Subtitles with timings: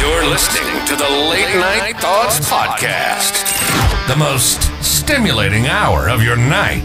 [0.00, 3.36] You're listening to the Late Night Thoughts Podcast,
[4.08, 6.84] the most stimulating hour of your night.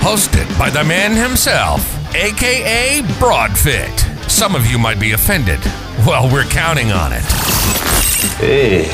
[0.00, 1.80] Hosted by the man himself,
[2.14, 4.30] aka Broadfit.
[4.30, 5.60] Some of you might be offended.
[6.06, 7.24] Well, we're counting on it.
[8.36, 8.84] Hey,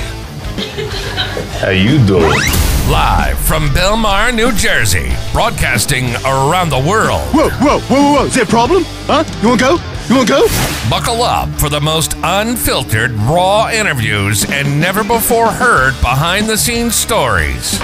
[1.59, 2.41] how you doing?
[2.89, 7.23] Live from Bellmawr, New Jersey, broadcasting around the world.
[7.35, 8.25] Whoa, whoa, whoa, whoa, whoa.
[8.27, 8.85] Is there a problem?
[9.09, 9.25] Huh?
[9.43, 9.96] You wanna go?
[10.09, 10.47] You wanna go?
[10.89, 16.95] Buckle up for the most unfiltered, raw interviews and never before heard behind the scenes
[16.95, 17.77] stories.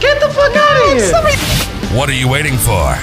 [0.00, 1.94] Get the fuck out of here!
[1.94, 2.94] What are you waiting for?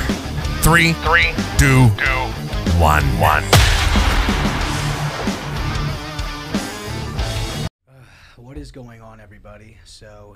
[0.63, 2.23] Three, three, two, two,
[2.79, 3.43] one, one.
[7.87, 8.01] Uh,
[8.37, 9.77] what is going on, everybody?
[9.85, 10.35] So,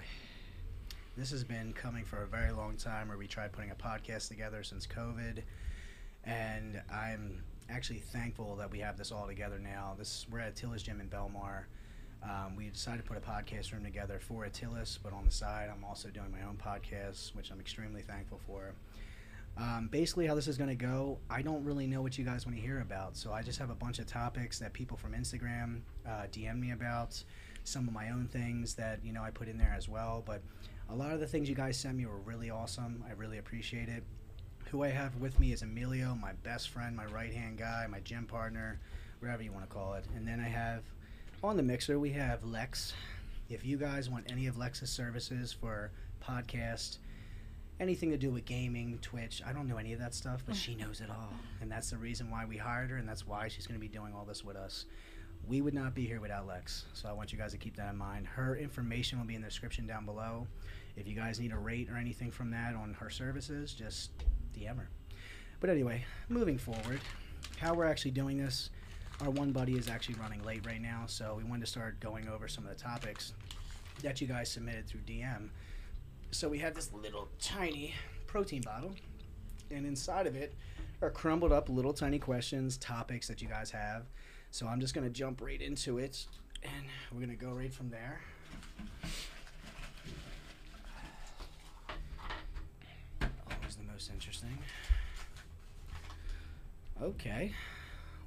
[1.17, 4.27] this has been coming for a very long time where we tried putting a podcast
[4.27, 5.41] together since COVID.
[6.23, 9.95] And I'm actually thankful that we have this all together now.
[9.97, 11.63] This We're at Atilis Gym in Bellmawr.
[12.23, 15.69] Um, we decided to put a podcast room together for Atilis, but on the side,
[15.73, 18.73] I'm also doing my own podcast, which I'm extremely thankful for.
[19.57, 22.45] Um, basically, how this is going to go, I don't really know what you guys
[22.45, 23.17] want to hear about.
[23.17, 26.71] So I just have a bunch of topics that people from Instagram uh, DM me
[26.71, 27.21] about,
[27.63, 30.23] some of my own things that you know I put in there as well.
[30.25, 30.41] But
[30.89, 33.03] a lot of the things you guys sent me were really awesome.
[33.07, 34.03] I really appreciate it.
[34.71, 37.99] Who I have with me is Emilio, my best friend, my right hand guy, my
[37.99, 38.79] gym partner,
[39.19, 40.05] whatever you want to call it.
[40.15, 40.83] And then I have
[41.43, 42.93] on the mixer we have Lex.
[43.49, 45.91] If you guys want any of Lex's services for
[46.25, 46.99] podcast,
[47.81, 49.41] anything to do with gaming, Twitch.
[49.45, 51.33] I don't know any of that stuff, but she knows it all.
[51.59, 53.93] And that's the reason why we hired her, and that's why she's going to be
[53.93, 54.85] doing all this with us.
[55.45, 56.85] We would not be here without Lex.
[56.93, 58.25] So I want you guys to keep that in mind.
[58.25, 60.47] Her information will be in the description down below.
[60.95, 64.11] If you guys need a rate or anything from that on her services, just
[64.53, 64.89] DM her.
[65.59, 66.99] But anyway, moving forward,
[67.57, 68.69] how we're actually doing this,
[69.21, 72.27] our one buddy is actually running late right now, so we wanted to start going
[72.27, 73.33] over some of the topics
[74.01, 75.49] that you guys submitted through DM.
[76.31, 77.93] So we have this little tiny
[78.25, 78.95] protein bottle,
[79.69, 80.55] and inside of it
[81.01, 84.03] are crumbled up little tiny questions, topics that you guys have.
[84.49, 86.25] So I'm just gonna jump right into it,
[86.63, 88.21] and we're gonna go right from there.
[94.01, 94.57] Most interesting.
[96.99, 97.51] Okay.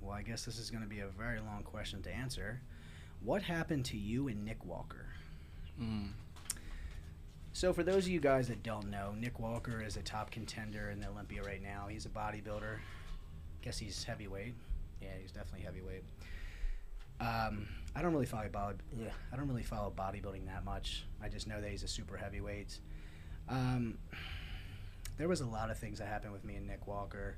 [0.00, 2.60] Well, I guess this is going to be a very long question to answer.
[3.24, 5.06] What happened to you and Nick Walker?
[7.52, 10.90] So, for those of you guys that don't know, Nick Walker is a top contender
[10.90, 11.88] in the Olympia right now.
[11.88, 12.76] He's a bodybuilder.
[12.76, 14.54] I Guess he's heavyweight.
[15.02, 16.04] Yeah, he's definitely heavyweight.
[17.18, 21.04] Um, I don't really follow body, yeah, I don't really follow bodybuilding that much.
[21.20, 22.78] I just know that he's a super heavyweight.
[23.48, 23.98] Um,
[25.16, 27.36] there was a lot of things that happened with me and Nick Walker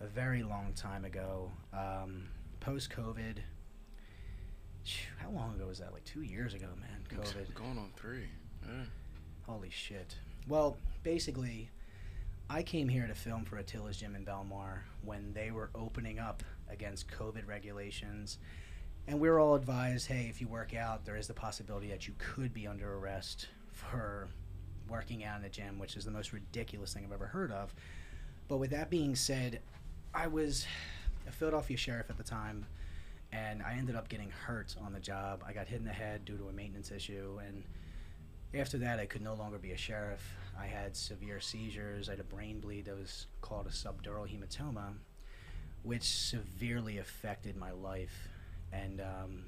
[0.00, 1.50] a very long time ago.
[1.72, 2.28] Um,
[2.60, 3.38] Post COVID.
[5.18, 5.92] How long ago was that?
[5.92, 7.20] Like two years ago, man.
[7.22, 7.54] COVID.
[7.54, 8.26] Going on three.
[8.66, 8.84] Yeah.
[9.46, 10.16] Holy shit.
[10.48, 11.70] Well, basically,
[12.50, 16.42] I came here to film for Atilis Gym in Bellmawr when they were opening up
[16.70, 18.38] against COVID regulations.
[19.06, 22.06] And we were all advised hey, if you work out, there is the possibility that
[22.08, 24.28] you could be under arrest for
[24.88, 27.74] working out in the gym, which is the most ridiculous thing I've ever heard of.
[28.48, 29.60] But with that being said,
[30.14, 30.66] I was
[31.26, 32.66] a Philadelphia sheriff at the time,
[33.32, 35.44] and I ended up getting hurt on the job.
[35.46, 37.62] I got hit in the head due to a maintenance issue, and
[38.54, 40.22] after that, I could no longer be a sheriff.
[40.58, 42.08] I had severe seizures.
[42.08, 44.94] I had a brain bleed that was called a subdural hematoma,
[45.82, 48.28] which severely affected my life.
[48.72, 49.44] And um,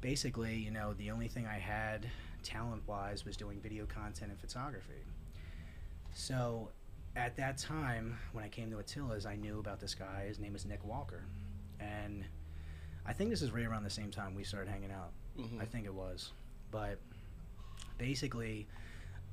[0.00, 2.06] basically, you know, the only thing I had
[2.42, 5.04] talent wise was doing video content and photography.
[6.14, 6.68] So
[7.16, 10.24] at that time, when I came to Atilis, I knew about this guy.
[10.28, 11.24] His name is Nick Walker.
[11.80, 12.24] And
[13.04, 15.10] I think this is right around the same time we started hanging out.
[15.38, 15.60] Mm-hmm.
[15.60, 16.32] I think it was.
[16.70, 16.98] But
[17.98, 18.66] basically,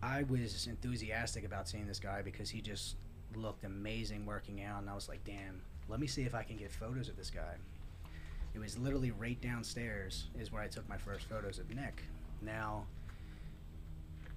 [0.01, 2.95] I was enthusiastic about seeing this guy because he just
[3.35, 4.81] looked amazing working out.
[4.81, 7.29] And I was like, damn, let me see if I can get photos of this
[7.29, 7.55] guy.
[8.53, 12.01] It was literally right downstairs, is where I took my first photos of Nick.
[12.41, 12.85] Now,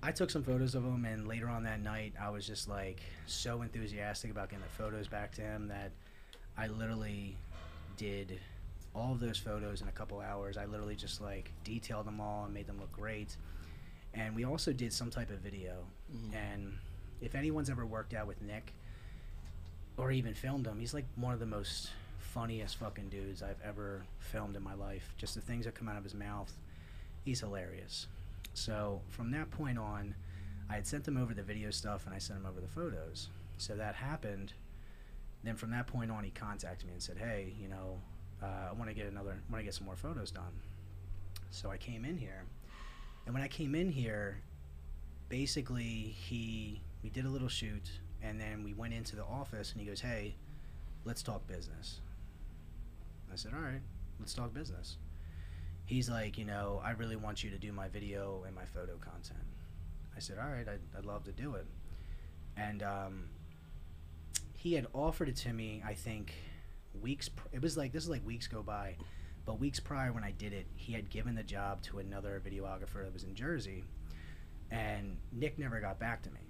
[0.02, 3.00] I took some photos of him, and later on that night, I was just like
[3.26, 5.92] so enthusiastic about getting the photos back to him that
[6.58, 7.36] I literally
[7.96, 8.40] did
[8.94, 10.56] all of those photos in a couple hours.
[10.56, 13.36] I literally just like detailed them all and made them look great.
[14.14, 15.84] And we also did some type of video.
[16.14, 16.36] Mm-hmm.
[16.36, 16.74] And
[17.20, 18.72] if anyone's ever worked out with Nick
[19.96, 24.02] or even filmed him, he's like one of the most funniest fucking dudes I've ever
[24.18, 25.14] filmed in my life.
[25.16, 26.52] Just the things that come out of his mouth,
[27.24, 28.08] he's hilarious.
[28.54, 30.14] So from that point on,
[30.68, 33.28] I had sent him over the video stuff and I sent him over the photos.
[33.58, 34.52] So that happened.
[35.44, 38.00] Then from that point on, he contacted me and said, "Hey, you know,
[38.42, 40.60] uh, I want to get another, want to get some more photos done.
[41.50, 42.44] So I came in here,
[43.26, 44.40] and when I came in here,
[45.28, 47.90] basically he we did a little shoot,
[48.22, 50.34] and then we went into the office, and he goes, "Hey,
[51.04, 52.00] let's talk business."
[53.32, 53.82] I said, "All right,
[54.20, 54.96] let's talk business."
[55.84, 58.96] He's like, you know, I really want you to do my video and my photo
[58.96, 59.44] content.
[60.16, 61.66] I said, all right, I'd, I'd love to do it.
[62.56, 63.24] And um,
[64.56, 66.32] he had offered it to me, I think,
[67.00, 67.28] weeks.
[67.28, 68.96] Pr- it was like, this is like weeks go by.
[69.44, 73.02] But weeks prior when I did it, he had given the job to another videographer
[73.02, 73.84] that was in Jersey.
[74.70, 76.40] And Nick never got back to me.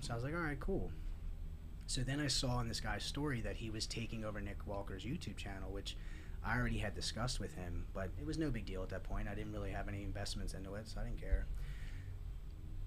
[0.00, 0.90] So I was like, all right, cool.
[1.86, 5.04] So then I saw in this guy's story that he was taking over Nick Walker's
[5.04, 5.96] YouTube channel, which
[6.44, 9.28] I already had discussed with him, but it was no big deal at that point.
[9.28, 11.46] I didn't really have any investments into it, so I didn't care.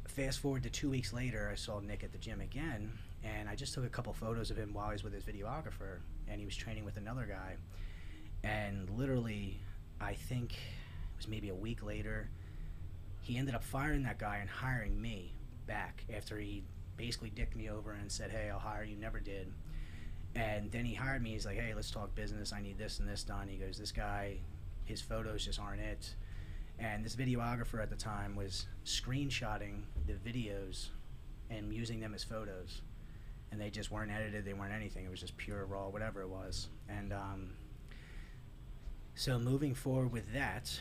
[0.07, 2.91] Fast forward to two weeks later, I saw Nick at the gym again,
[3.23, 5.99] and I just took a couple photos of him while he was with his videographer,
[6.27, 7.55] and he was training with another guy.
[8.43, 9.59] And literally,
[10.01, 12.29] I think it was maybe a week later,
[13.21, 15.33] he ended up firing that guy and hiring me
[15.65, 16.63] back after he
[16.97, 19.51] basically dicked me over and said, Hey, I'll hire you, never did.
[20.35, 21.31] And then he hired me.
[21.31, 22.53] He's like, "Hey, let's talk business.
[22.53, 24.37] I need this and this done." He goes, "This guy,
[24.85, 26.15] his photos just aren't it."
[26.79, 30.87] And this videographer at the time was screenshotting the videos
[31.49, 32.81] and using them as photos,
[33.51, 34.43] and they just weren't edited.
[34.43, 35.05] They weren't anything.
[35.05, 36.69] It was just pure raw, whatever it was.
[36.89, 37.51] And um,
[39.13, 40.79] so moving forward with that,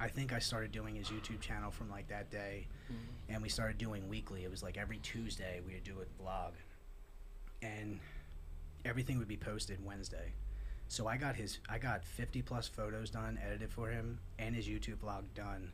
[0.00, 2.66] I think I started doing his YouTube channel from like that day,
[3.28, 4.42] and we started doing weekly.
[4.42, 6.54] It was like every Tuesday we would do a blog
[7.62, 7.98] and
[8.84, 10.32] everything would be posted Wednesday.
[10.88, 14.66] So I got his I got 50 plus photos done, edited for him, and his
[14.66, 15.70] YouTube vlog done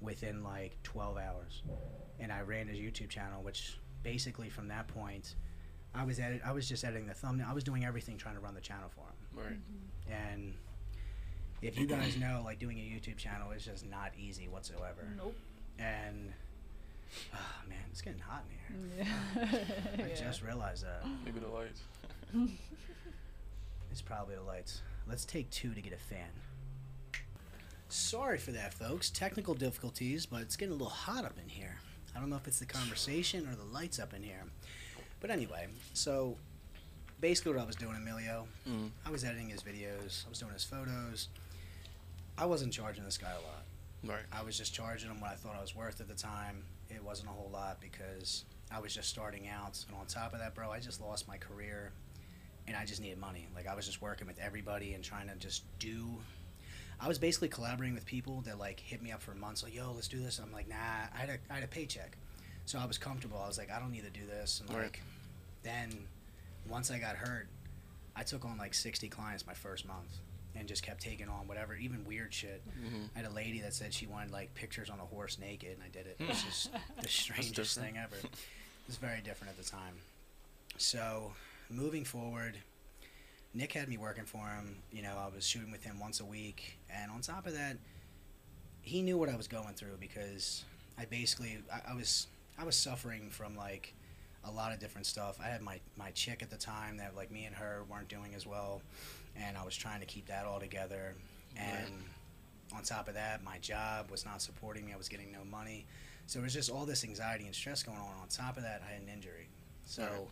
[0.00, 1.62] within like 12 hours.
[2.18, 5.34] And I ran his YouTube channel, which basically from that point,
[5.94, 7.46] I was edit I was just editing the thumbnail.
[7.50, 9.44] I was doing everything trying to run the channel for him.
[9.44, 9.52] Right.
[9.52, 10.32] Mm-hmm.
[10.32, 10.54] And
[11.62, 15.06] if you guys know, like doing a YouTube channel is just not easy whatsoever.
[15.16, 15.34] Nope.
[15.78, 16.32] And
[17.34, 19.06] oh man, it's getting hot in here.
[19.98, 20.04] Yeah.
[20.04, 21.04] I just realized that.
[21.24, 21.80] Maybe the lights.
[23.90, 24.82] It's probably the lights.
[25.08, 26.28] Let's take two to get a fan.
[27.88, 29.08] Sorry for that, folks.
[29.10, 31.76] Technical difficulties, but it's getting a little hot up in here.
[32.14, 34.42] I don't know if it's the conversation or the lights up in here.
[35.20, 36.36] But anyway, so
[37.20, 38.90] basically what I was doing, Emilio, Mm.
[39.06, 41.28] I was editing his videos, I was doing his photos.
[42.36, 43.62] I wasn't charging this guy a lot.
[44.04, 44.24] Right.
[44.30, 46.64] I was just charging him what I thought I was worth at the time.
[46.90, 49.84] It wasn't a whole lot because I was just starting out.
[49.88, 51.92] And on top of that, bro, I just lost my career
[52.66, 53.46] and I just needed money.
[53.54, 56.06] Like I was just working with everybody and trying to just do.
[57.00, 59.92] I was basically collaborating with people that like hit me up for months, like, "Yo,
[59.92, 60.74] let's do this." And I'm like, "Nah,
[61.14, 62.16] I had a, I had a paycheck,
[62.64, 63.38] so I was comfortable.
[63.42, 64.84] I was like, I don't need to do this." And Right.
[64.84, 65.02] like,
[65.62, 66.06] then
[66.68, 67.48] once I got hurt,
[68.16, 70.08] I took on like 60 clients my first month,
[70.58, 72.62] and just kept taking on whatever, even weird shit.
[72.68, 73.10] Mhm.
[73.14, 75.82] I had a lady that said she wanted like pictures on a horse naked, and
[75.82, 76.16] I did it.
[76.18, 76.70] It was just
[77.00, 78.16] the strangest thing ever.
[78.86, 79.94] It was very different at the time.
[80.78, 81.32] So,
[81.68, 82.56] moving forward,
[83.52, 84.76] Nick had me working for him.
[84.92, 87.78] You know, I was shooting with him once a week, and on top of that,
[88.82, 90.64] he knew what I was going through because
[90.96, 93.92] I basically I, I was I was suffering from like
[94.46, 95.38] a lot of different stuff.
[95.42, 98.34] I had my my chick at the time that like me and her weren't doing
[98.34, 98.82] as well,
[99.36, 101.14] and I was trying to keep that all together.
[101.56, 101.90] And
[102.74, 104.92] on top of that, my job was not supporting me.
[104.92, 105.86] I was getting no money,
[106.26, 108.14] so it was just all this anxiety and stress going on.
[108.22, 109.48] On top of that, I had an injury,
[109.84, 110.28] so Right.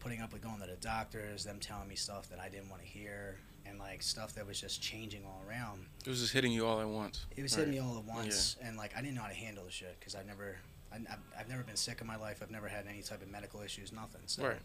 [0.00, 2.82] putting up with going to the doctors, them telling me stuff that I didn't want
[2.82, 5.86] to hear, and like stuff that was just changing all around.
[6.04, 7.26] It was just hitting you all at once.
[7.36, 7.66] It was Right.
[7.66, 9.96] hitting me all at once, and like I didn't know how to handle the shit
[9.98, 11.06] because I've never, I, I've,
[11.38, 12.38] I've never been sick in my life.
[12.42, 14.22] I've never had any type of medical issues, nothing.
[14.26, 14.60] So Right.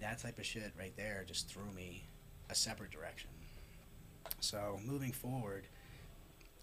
[0.00, 2.04] that type of shit right there just threw me
[2.50, 3.30] a separate direction.
[4.40, 5.66] So moving forward,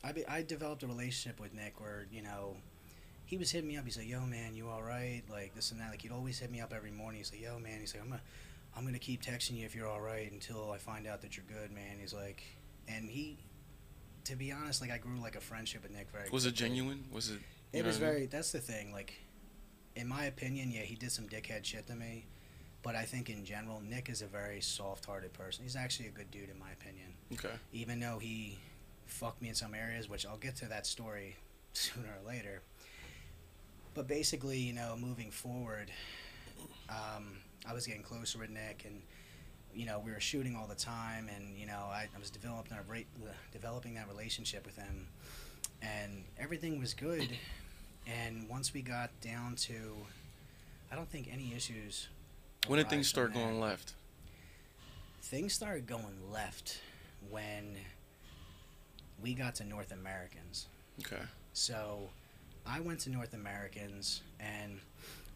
[0.03, 2.57] I be, I developed a relationship with Nick where you know.
[3.25, 3.85] He was hitting me up.
[3.85, 5.89] He's like, "Yo, man, you all right?" Like this and that.
[5.91, 7.19] Like he'd always hit me up every morning.
[7.19, 8.21] He's like, "Yo, man." He's like, "I'm gonna,
[8.75, 11.45] I'm gonna keep texting you if you're all right until I find out that you're
[11.47, 12.43] good, man." He's like,
[12.87, 13.37] and he,
[14.25, 16.29] to be honest, like I grew like a friendship with Nick very.
[16.31, 17.05] Was it genuine?
[17.11, 17.39] Was it?
[17.73, 18.09] You It was I mean?
[18.09, 18.25] very.
[18.27, 18.91] That's the thing.
[18.91, 19.13] Like,
[19.95, 22.25] in my opinion, yeah, he did some dickhead shit to me,
[22.81, 25.63] but I think in general, Nick is a very soft-hearted person.
[25.63, 27.13] He's actually a good dude, in my opinion.
[27.33, 27.55] Okay.
[27.71, 28.57] Even though he
[29.05, 31.35] fucked me in some areas, which I'll get to that story
[31.73, 32.61] sooner or later.
[33.93, 35.91] But basically, you know, moving forward,
[36.89, 37.37] um,
[37.67, 39.01] I was getting closer with Nick, and
[39.75, 42.77] you know, we were shooting all the time, and you know, I, I was developing
[42.77, 43.07] a rate,
[43.51, 45.07] developing that relationship with him,
[45.81, 47.29] and everything was good.
[48.07, 49.95] And once we got down to,
[50.91, 52.07] I don't think any issues.
[52.67, 53.93] When did things start going left?
[55.23, 56.79] things started going left
[57.29, 57.77] when
[59.21, 60.67] we got to North Americans.
[60.99, 61.23] Okay.
[61.53, 62.09] So
[62.67, 64.79] I went to North Americans, and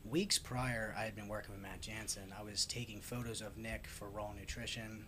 [0.07, 2.33] weeks prior, I had been working with Matt Jansen.
[2.37, 5.05] I was taking photos of Nick for Raw Nutrition.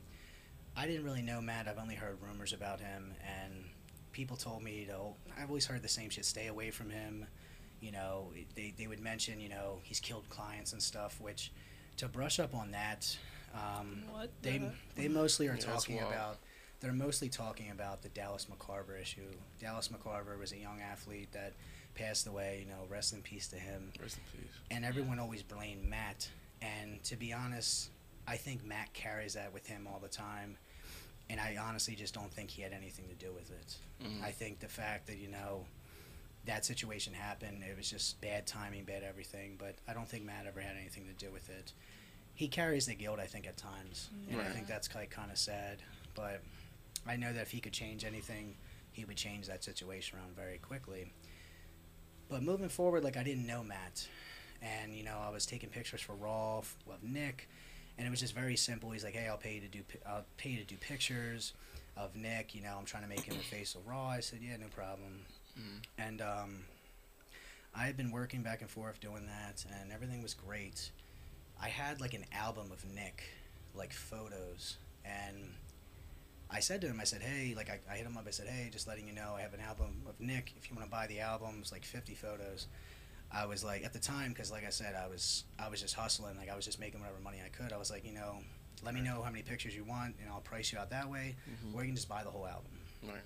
[0.77, 3.65] I didn't really know Matt, I've only heard rumors about him, and
[4.13, 7.27] people told me, know, I've always heard the same shit stay away from him.
[7.81, 11.51] You know, they, they would mention, you know, he's killed clients and stuff, which
[11.97, 13.17] to brush up on that,
[13.53, 16.37] um, What they the- they mostly are Yeah, talking about
[16.81, 19.29] they're mostly talking about the Dallas McCarver issue.
[19.59, 21.51] Dallas McCarver was a young athlete that
[21.93, 22.63] passed away.
[22.65, 23.91] You know, rest in peace to him.
[24.01, 24.51] Rest in peace.
[24.71, 26.29] And everyone always blamed Matt.
[26.61, 27.89] And to be honest,
[28.27, 30.57] I think Matt carries that with him all the time.
[31.29, 33.77] And I honestly just don't think he had anything to do with it.
[34.01, 34.23] Mhm.
[34.23, 35.65] I think the fact that you know
[36.49, 39.55] that situation happened, it was just bad timing, bad everything.
[39.57, 41.73] But I don't think Matt ever had anything to do with it.
[42.33, 45.37] He carries the guilt, I think, at times, and I think that's like kind of
[45.37, 45.77] sad.
[46.15, 46.41] But
[47.07, 48.55] I know that if he could change anything,
[48.91, 51.11] he would change that situation around very quickly.
[52.29, 54.07] But moving forward, like I didn't know Matt,
[54.61, 57.47] and you know I was taking pictures for Raw f- of Nick,
[57.97, 58.89] and it was just very simple.
[58.91, 61.53] He's like, "Hey, I'll pay you to do pi- I'll pay you to do pictures
[61.97, 62.55] of Nick.
[62.55, 64.67] You know, I'm trying to make him the face of Raw." I said, "Yeah, no
[64.67, 65.25] problem."
[65.59, 65.83] Mhm.
[65.97, 66.65] And um,
[67.75, 70.91] I had been working back and forth doing that, and everything was great.
[71.61, 73.23] I had like an album of Nick,
[73.75, 75.53] like photos, and
[76.49, 78.25] I said to him, I said, hey, like I, I hit him up.
[78.27, 80.53] I said, hey, just letting you know, I have an album of Nick.
[80.57, 82.67] If you want to buy the album, it's like 50 photos.
[83.31, 85.93] I was like, at the time, because like I said, I was I was just
[85.95, 86.37] hustling.
[86.37, 87.71] Like I was just making whatever money I could.
[87.73, 88.37] I was like, you know,
[88.83, 91.35] let me know how many pictures you want, and I'll price you out that way,
[91.47, 91.75] Mhm.
[91.75, 92.71] or you can just buy the whole album.
[93.03, 93.21] Right.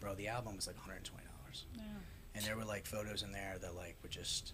[0.00, 1.35] Bro, the album was like 120 dollars
[1.74, 1.82] Yeah.
[2.34, 4.52] and there were like photos in there that like were just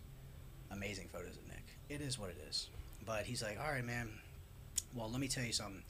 [0.71, 1.64] amazing photos of Nick.
[1.88, 2.68] It is what it is.
[3.04, 4.09] But he's like, all right, man.
[4.94, 5.82] Well, let me tell you something.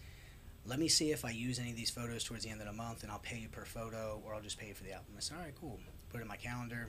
[0.64, 2.72] Let me see if I use any of these photos towards the end of the
[2.72, 5.14] month, and I'll pay you per photo, or I'll just pay you for the album.
[5.16, 5.78] I said, all right, cool.
[6.10, 6.88] Put it in my calendar.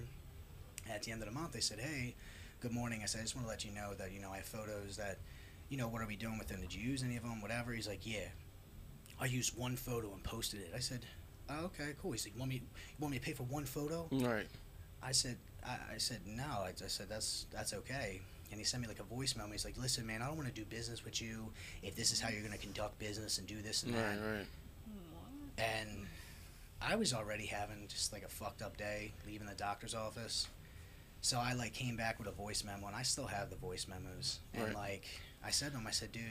[0.89, 2.13] At the end of the month, they said, hey,
[2.59, 2.99] good morning.
[3.01, 4.97] I said, I just want to let you know that you know I have photos
[4.97, 5.17] that,
[5.69, 6.61] you know, what are we doing with them?
[6.61, 7.41] Did you use any of them?
[7.41, 7.71] Whatever.
[7.73, 8.27] He's like, yeah.
[9.19, 10.71] I used one photo and posted it.
[10.75, 11.05] I said,
[11.49, 12.11] oh, okay, cool.
[12.11, 12.61] He's like, you want me, you
[12.99, 14.07] want me to pay for one photo?
[14.11, 14.47] Right.
[15.01, 16.43] I said, I, I said no.
[16.43, 18.21] I, I said that's that's okay.
[18.51, 19.51] And he sent me like a voice memo.
[19.51, 21.47] He's like, listen, man, I don't want to do business with you
[21.81, 24.01] if this is how you're going to conduct business and do this and Right.
[24.15, 24.19] that.
[24.21, 24.45] Right.
[25.57, 25.89] And
[26.81, 30.47] I was already having just like a fucked up day leaving the doctor's office.
[31.21, 33.87] So I like came back with a voice memo, and I still have the voice
[33.87, 34.39] memos.
[34.53, 34.75] And Right.
[34.75, 35.05] like
[35.43, 36.21] I said to him, I said, dude,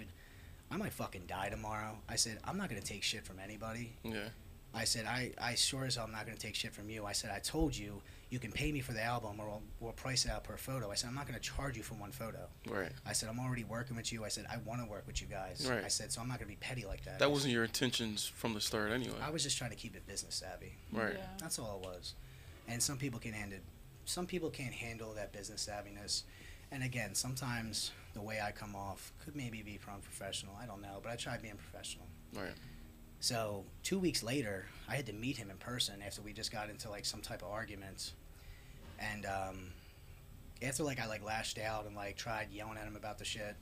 [0.70, 1.96] I might fucking die tomorrow.
[2.08, 3.94] I said, I'm not gonna take shit from anybody.
[4.04, 4.28] Yeah.
[4.74, 7.04] I said, I, I sure as hell am not going to take shit from you.
[7.04, 8.00] I said, I told you,
[8.30, 10.90] you can pay me for the album or we'll, we'll price it out per photo.
[10.90, 12.48] I said, I'm not going to charge you for one photo.
[12.66, 12.90] Right.
[13.04, 14.24] I said, I'm already working with you.
[14.24, 15.68] I said, I want to work with you guys.
[15.68, 15.84] Right.
[15.84, 17.18] I said, so I'm not going to be petty like that.
[17.18, 19.16] That wasn't your intentions from the start, anyway.
[19.22, 20.72] I was just trying to keep it business savvy.
[20.90, 21.14] Right.
[21.18, 21.26] Yeah.
[21.40, 22.14] That's all it was.
[22.66, 23.58] And some people can handle,
[24.06, 26.22] some people can't handle that business savviness.
[26.70, 30.54] And again, sometimes the way I come off could maybe be from professional.
[30.58, 32.06] I don't know, but I try being professional.
[32.34, 32.54] Right.
[33.22, 36.68] So two weeks later, I had to meet him in person after we just got
[36.68, 38.14] into like some type of argument,
[38.98, 39.58] and um,
[40.60, 43.54] after like I like lashed out and like tried yelling at him about the shit,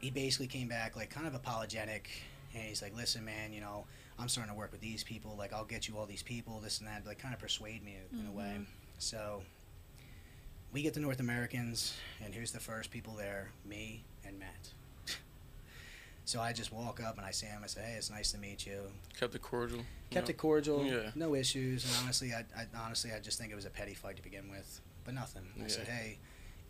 [0.00, 2.10] he basically came back like kind of apologetic,
[2.54, 3.86] and he's like, "Listen, man, you know,
[4.18, 5.34] I'm starting to work with these people.
[5.38, 7.06] Like, I'll get you all these people, this and that.
[7.06, 8.58] Like, kind of persuade me in a way."
[8.98, 9.42] So
[10.74, 13.50] we get the North Americans, and who's the first people there?
[13.64, 14.74] Me and Matt.
[16.32, 17.60] So I just walk up and I see him.
[17.62, 19.84] I say, "Hey, it's nice to meet you." Kept it cordial.
[20.08, 20.30] Kept know?
[20.30, 21.10] it cordial, Yeah.
[21.14, 24.16] no issues, and honestly, I, I honestly I just think it was a petty fight
[24.16, 25.42] to begin with, but nothing.
[25.62, 26.20] I said, "Hey,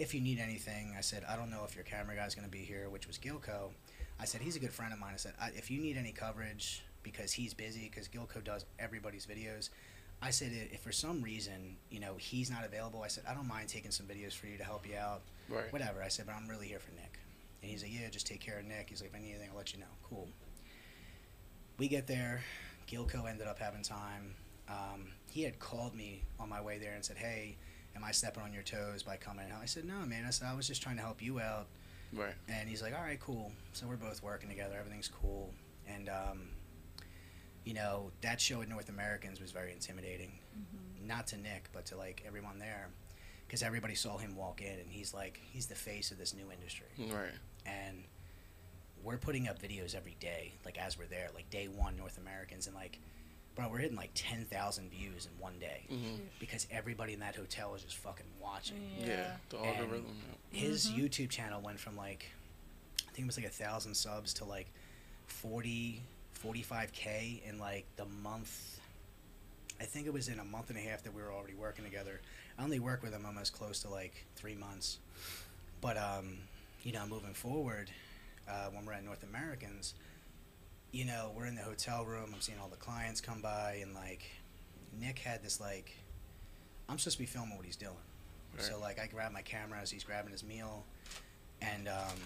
[0.01, 2.51] if you need anything," I said, "I don't know if your camera guy's going to
[2.51, 3.71] be here," which was Gilco.
[4.19, 6.11] I said, "He's a good friend of mine." I said, I, "If you need any
[6.11, 9.71] coverage because he's busy, because Gilco does everybody's videos."
[10.21, 13.47] I said, "If for some reason, you know, he's not available," I said, "I don't
[13.47, 15.73] mind taking some videos for you to help you out." Right.
[15.73, 16.03] whatever.
[16.03, 17.19] I said, but I'm really here for Nick.
[17.63, 18.89] And he's like, yeah, just take care of Nick.
[18.89, 19.87] He's like, if I need anything, I'll let you know.
[20.03, 20.29] Cool.
[21.79, 22.43] We get there.
[22.91, 24.35] Gilco ended up having time.
[24.69, 27.57] Um, he had called me on my way there and said, hey,
[27.95, 29.61] am I stepping on your toes by coming out?
[29.63, 30.25] I said, no, man.
[30.27, 31.67] I said, I was just trying to help you out.
[32.13, 32.35] Right.
[32.49, 33.53] And he's like, all right, cool.
[33.73, 34.77] So we're both working together.
[34.79, 35.55] Everything's cool.
[35.89, 36.49] And, um,
[37.65, 40.33] you know, that show at North Americans was very intimidating.
[41.07, 42.89] Not to Nick, but to like everyone there.
[43.47, 46.51] Because everybody saw him walk in and he's like, he's the face of this new
[46.51, 46.87] industry.
[46.99, 47.33] Right.
[47.67, 48.05] And
[49.05, 52.67] we're putting up videos every day, like as we're there, like day one North Americans.
[52.67, 52.99] And like,
[53.57, 55.83] bro, we're hitting like 10,000 views in one day.
[55.89, 58.77] hmm Because everybody in that hotel is just fucking watching.
[58.99, 59.33] Yeah.
[59.51, 60.07] The And algorithm.
[60.53, 62.27] his YouTube channel went from like
[63.09, 64.69] I think it was like a thousand subs to like
[65.27, 66.01] 40,
[66.43, 68.81] 45k in like the month.
[69.81, 71.85] I think it was in a month and a half that we were already working
[71.85, 72.21] together.
[72.59, 74.99] I only worked with him almost close to like three months.
[75.81, 76.39] But um,
[76.83, 77.91] you know, moving forward,
[78.49, 79.95] uh, when we're at North Americans,
[80.91, 82.31] you know, we're in the hotel room.
[82.35, 84.25] I'm seeing all the clients come by, and like,
[85.01, 85.97] Nick had this like,
[86.89, 87.95] I'm supposed to be filming what he's doing.
[88.59, 90.85] So like, I grab my camera as he's grabbing his meal,
[91.63, 92.19] and um,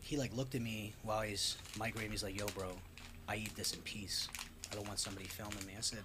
[0.00, 2.10] he like looked at me while he's migrating.
[2.10, 2.72] He's like, "Yo, bro,
[3.28, 4.26] I eat this in peace.
[4.72, 6.00] I don't want somebody filming me." I said,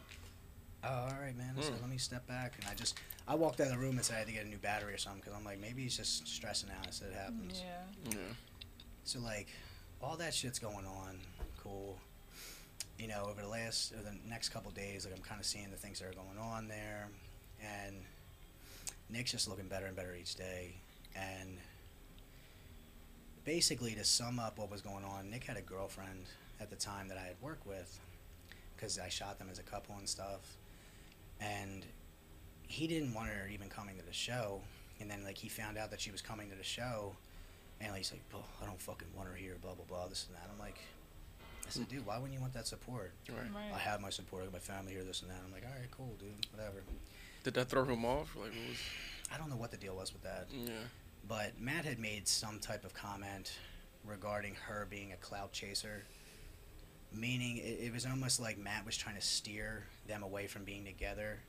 [0.83, 1.81] "Oh, all right, man." I said, Hmm.
[1.81, 2.97] "Let me step back." And I just,
[3.27, 4.93] I walked out of the room and said I had to get a new battery
[4.93, 6.87] or something because I'm like, maybe he's just stressing out.
[6.87, 8.11] I said, "It happens." Yeah.
[8.11, 8.17] Yeah.
[9.03, 9.47] So like,
[10.01, 11.19] all that shit's going on.
[11.61, 11.97] Cool.
[12.99, 15.71] You know, over the last, or the next couple days, like I'm kind of seeing
[15.71, 17.07] the things that are going on there,
[17.61, 17.95] and
[19.09, 20.75] Nick's just looking better and better each day.
[21.15, 21.57] And
[23.45, 26.25] basically, to sum up what was going on, Nick had a girlfriend
[26.59, 27.99] at the time that I had worked with,
[28.75, 30.55] because I shot them as a couple and stuff,
[31.41, 31.85] and
[32.67, 34.61] he didn't want her even coming to the show.
[34.99, 37.13] And then like he found out that she was coming to the show,
[37.81, 40.07] and like, he's like, "Oh, I don't fucking want her here." Blah blah blah.
[40.07, 40.47] This and that.
[40.51, 40.79] I'm like,
[41.65, 43.11] I said, dude, why wouldn't you want that support?
[43.29, 43.73] Right.
[43.73, 44.43] I have my support.
[44.43, 45.03] I got my family here.
[45.03, 45.39] This and that.
[45.45, 46.29] I'm like, all right, cool, dude.
[46.55, 46.83] Whatever.
[47.43, 48.35] Did that throw him off?
[48.35, 48.77] Like, what was?
[49.33, 50.69] I don't know what the deal was with that, Yeah.
[51.27, 53.51] but Matt had made some type of comment
[54.05, 56.03] regarding her being a clout chaser.
[57.13, 60.83] Meaning, it, it was almost like Matt was trying to steer them away from being
[60.85, 61.39] together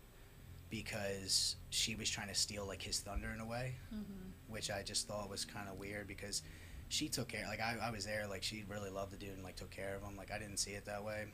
[0.70, 3.74] because she was trying to steal like his thunder in a way.
[3.94, 4.52] Mm-hmm.
[4.52, 6.42] which I just thought was kind of weird because
[6.88, 7.44] she took care.
[7.48, 9.96] Like I, I was there, like she really loved the dude and like took care
[9.96, 10.16] of him.
[10.16, 11.24] Like I didn't see it that way,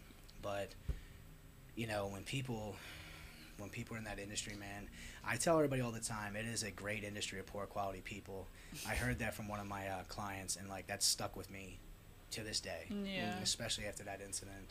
[0.42, 0.70] but
[1.76, 2.76] you know when people
[3.58, 4.88] when people are in that industry, man,
[5.22, 8.46] I tell everybody all the time, it is a great industry of poor quality people.
[8.88, 11.78] I heard that from one of my uh, clients, and like that stuck with me
[12.32, 13.38] to this day, Yeah.
[13.40, 14.70] especially after that incident.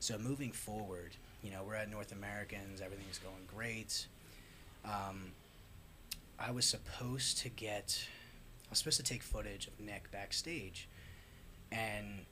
[0.00, 4.06] So moving forward, you know, we're at North Americans, everything's going great.
[4.84, 5.32] Um,
[6.38, 8.06] I was supposed to get,
[8.66, 10.88] I was supposed to take footage of Nick backstage,
[11.70, 12.24] and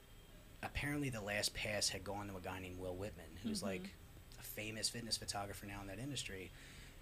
[0.63, 3.65] apparently the last pass had gone to a guy named Will Whitman, who's Mhm.
[3.65, 3.89] like
[4.39, 6.51] a famous fitness photographer now in that industry.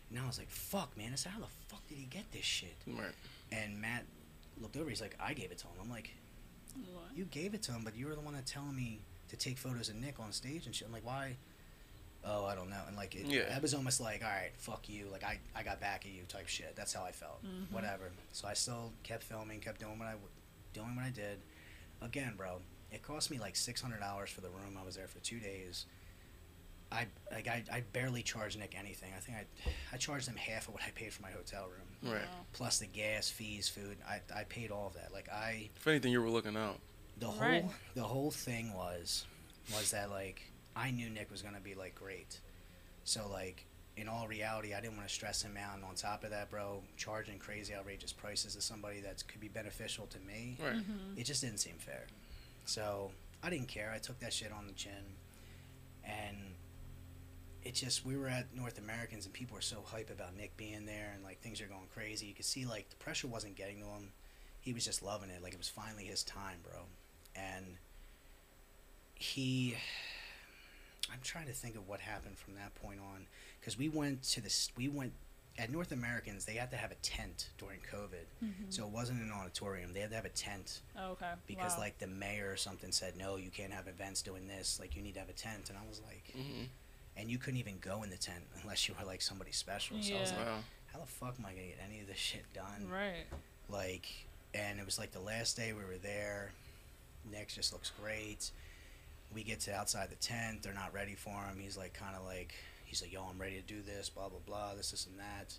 [0.10, 2.46] And I was like, "Fuck, man!" I said, "How the fuck did he get this
[2.46, 3.14] shit?" Right.
[3.52, 4.06] And Matt
[4.58, 4.90] looked over.
[4.90, 6.12] He's like, "I gave it to him." I'm like,
[6.76, 7.16] What?
[7.16, 9.58] you gave it to him, but you were the one that telling me to take
[9.58, 10.88] photos of Nick on stage and shit.
[10.88, 11.36] I'm like, why?
[12.26, 12.82] Oh, I don't know.
[12.88, 13.48] And like, it, Yeah.
[13.50, 15.08] that was almost like, all right, fuck you.
[15.12, 16.76] Like, I, I got back at you type shit.
[16.76, 17.44] That's how I felt.
[17.46, 17.72] Mhm.
[17.72, 18.12] Whatever.
[18.34, 20.30] So I still kept filming, kept doing what I, w-
[20.74, 21.40] doing what I did.
[22.02, 22.60] Again, bro,
[22.92, 24.78] it cost me like six hundred dollars for the room.
[24.80, 25.86] I was there for two days.
[26.92, 29.12] I like I, I barely charged Nick anything.
[29.16, 29.46] I think I
[29.94, 32.14] I charged him half of what I paid for my hotel room, Right.
[32.22, 32.46] Wow.
[32.54, 33.98] plus the gas, fees, food.
[34.08, 35.12] I, I paid all of that.
[35.14, 36.80] Like I If anything, you were looking out.
[37.20, 37.66] the whole Right.
[37.96, 39.26] the whole thing was
[39.74, 40.42] was that like
[40.76, 42.40] I knew Nick was gonna be like great,
[43.04, 43.66] so like
[43.98, 45.76] in all reality I didn't want to stress him out.
[45.76, 49.50] And on top of that, bro, charging crazy outrageous prices to somebody that could be
[49.50, 50.76] beneficial to me, Right.
[50.78, 51.18] Mm-hmm.
[51.20, 52.06] it just didn't seem fair.
[52.66, 53.12] So
[53.44, 53.92] I didn't care.
[53.94, 55.04] I took that shit on the chin,
[56.06, 56.38] and
[57.64, 60.86] it just we were at North Americans and people were so hype about Nick being
[60.86, 62.26] there and like things are going crazy.
[62.28, 64.12] You could see like the pressure wasn't getting to him.
[64.62, 65.42] He was just loving it.
[65.44, 66.82] Like it was finally his time, bro.
[67.36, 67.66] And
[69.16, 69.76] he,
[71.12, 73.26] I'm trying to think of what happened from that point on
[73.60, 74.72] because we went to this.
[74.78, 75.14] We went
[75.58, 76.46] at North Americans.
[76.46, 78.70] They had to have a tent during COVID, Mm-hmm.
[78.70, 79.92] so it wasn't an auditorium.
[79.94, 81.32] They had to have a tent Oh, okay.
[81.48, 81.80] because wow.
[81.84, 85.02] like the mayor or something said no you can't have events doing this like you
[85.02, 86.64] need to have a tent and i was like hmm
[87.20, 89.98] and you couldn't even go in the tent unless you were like somebody special.
[89.98, 90.04] Yeah.
[90.04, 90.58] so i was like Wow.
[90.94, 92.88] how the fuck am i gonna get any of this shit done?
[92.92, 93.26] Right.
[93.70, 94.08] like
[94.54, 96.52] and it was like the last day we were there.
[97.32, 98.50] Nick just looks great.
[99.36, 100.64] We get to outside the tent.
[100.64, 101.60] They're not ready for him.
[101.60, 102.54] He's like kind of like
[102.86, 105.54] he's like yo i'm ready to do this blah blah blah this this and that.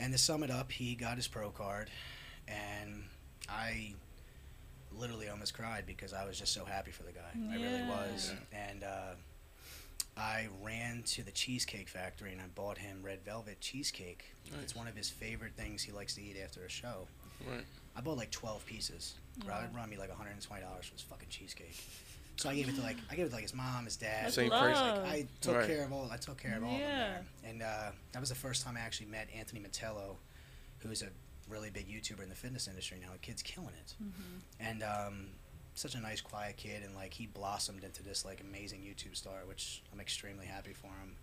[0.00, 1.90] And to sum it up he got his pro card
[2.48, 3.04] and
[3.48, 3.92] i
[4.96, 7.30] literally almost cried because i was just so happy for the guy.
[7.52, 8.32] I really was.
[8.52, 9.12] And uh,
[10.16, 14.24] i ran to the cheesecake factory and i bought him red velvet cheesecake
[14.62, 17.06] it's one of his favorite things he likes to eat after a show
[17.48, 17.64] Right.
[17.96, 19.14] I bought like 12 pieces.
[19.44, 19.60] Bro, Wow.
[19.62, 21.76] it run me like 120 dollars for this fucking cheesecake.
[22.34, 24.24] So I gave it to like I gave it to like his mom, his dad.
[24.24, 25.66] That's Same Like, I took Right.
[25.68, 26.10] care of all.
[26.10, 26.96] I took care of all of them Yeah.
[26.98, 27.24] there.
[27.44, 30.16] And uh, that was the first time I actually met Anthony Matello,
[30.78, 31.10] who's a
[31.48, 33.12] really big YouTuber in the fitness industry now.
[33.12, 33.94] The kid's killing it.
[34.02, 34.38] Mm-hmm.
[34.58, 35.26] And um,
[35.78, 39.40] such a nice, quiet kid, and like he blossomed into this like amazing YouTube star,
[39.46, 41.16] which I'm extremely happy for him.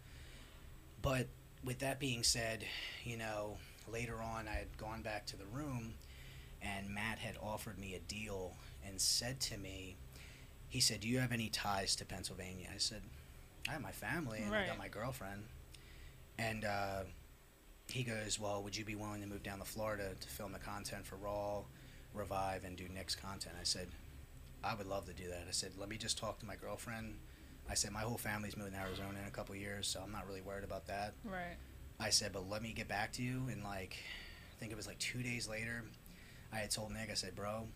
[1.01, 1.27] But
[1.63, 2.63] with that being said,
[3.03, 3.57] you know,
[3.91, 5.93] later on I had gone back to the room,
[6.61, 8.55] and Matt had offered me a deal
[8.87, 9.95] and said to me,
[10.69, 13.01] he said, "Do you have any ties to Pennsylvania?" I said,
[13.67, 15.43] "I have my family and I got my girlfriend."
[16.37, 17.03] And uh,
[17.87, 20.59] he goes, "Well, would you be willing to move down to Florida to film the
[20.59, 21.61] content for Raw,
[22.13, 23.87] Revive, and do Nick's content?" I said,
[24.65, 27.19] "I would love to do that." I said, "Let me just talk to my girlfriend."
[27.69, 30.28] I said, "My whole family's moving to Arizona in a couple years, so I'm not
[30.28, 31.56] really worried about that." Right.
[31.99, 33.47] I said, but let me get back to you.
[33.49, 33.95] And like,
[34.51, 35.86] I think it was like two days later,
[36.51, 37.67] I had told Nick, I said, bro,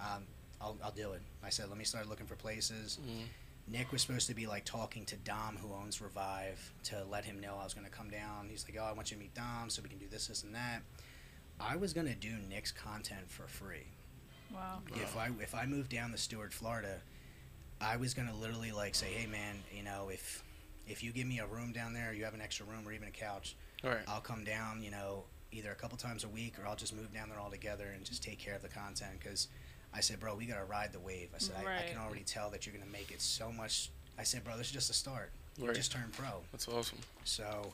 [0.00, 0.24] um,
[0.62, 1.20] I'll, I'll do it.
[1.44, 2.98] I said, let me start looking for places.
[3.06, 3.26] Mhm.
[3.68, 7.38] Nick was supposed to be like talking to Dom, who owns Revive, to let him
[7.40, 8.48] know I was going to come down.
[8.48, 10.42] He's like, oh, I want you to meet Dom so we can do this, this,
[10.42, 10.82] and that.
[11.60, 13.88] I was going to do Nick's content for free.
[14.54, 14.80] Wow.
[14.94, 17.00] If I if I moved down to Stuart, Florida,
[17.80, 20.42] I was gonna literally like say, hey man, you know, if
[20.86, 23.08] if you give me a room down there, you have an extra room or even
[23.08, 24.04] a couch, All right.
[24.06, 27.12] I'll come down, you know, either a couple times a week or I'll just move
[27.12, 29.12] down there all together and just take care of the content.
[29.18, 29.48] Because
[29.92, 31.30] I said, bro, we gotta ride the wave.
[31.34, 33.90] I said, I, I can already tell that you're gonna make it so much.
[34.18, 35.30] I said, bro, this is just a start.
[35.58, 35.74] You Right.
[35.74, 36.28] just turned pro.
[36.52, 36.98] That's awesome.
[37.24, 37.72] So,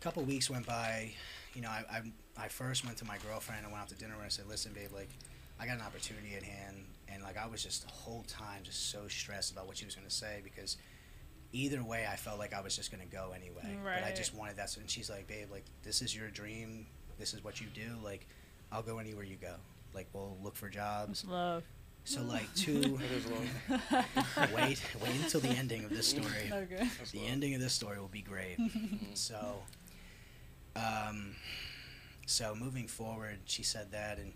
[0.00, 1.12] a couple weeks went by.
[1.54, 4.14] You know, I, I I first went to my girlfriend and went out to dinner
[4.14, 5.08] and I said, listen, babe, like,
[5.60, 8.90] I got an opportunity at hand, and like I was just the whole time just
[8.90, 10.76] so stressed about what she was gonna say because
[11.52, 13.76] either way, I felt like I was just gonna go anyway.
[14.02, 14.76] But I just wanted that.
[14.76, 16.86] And she's like, babe, like, this is your dream.
[17.18, 17.96] This is what you do.
[18.02, 18.26] Like,
[18.72, 19.54] I'll go anywhere you go.
[19.94, 21.22] Like, we'll look for jobs.
[21.22, 21.62] It's love.
[22.06, 22.98] So like two.
[22.98, 24.52] That is love.
[24.54, 26.88] wait, wait until the ending of this story Okay.
[26.98, 27.28] That's the love.
[27.30, 28.58] ending of this story will be great.
[29.14, 29.62] so,
[30.76, 31.34] um,
[32.26, 34.32] so moving forward, she said that, and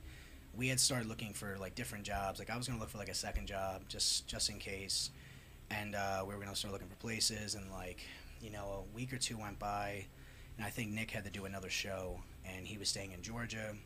[0.59, 2.41] we had started looking for like different jobs.
[2.41, 5.11] Like I was gonna look for like a second job just just in case,
[5.71, 7.55] and uh, we were gonna start looking for places.
[7.55, 8.01] And like,
[8.43, 10.05] you know, a week or two went by,
[10.57, 13.77] and I think Nick had to do another show, and he was staying in Georgia.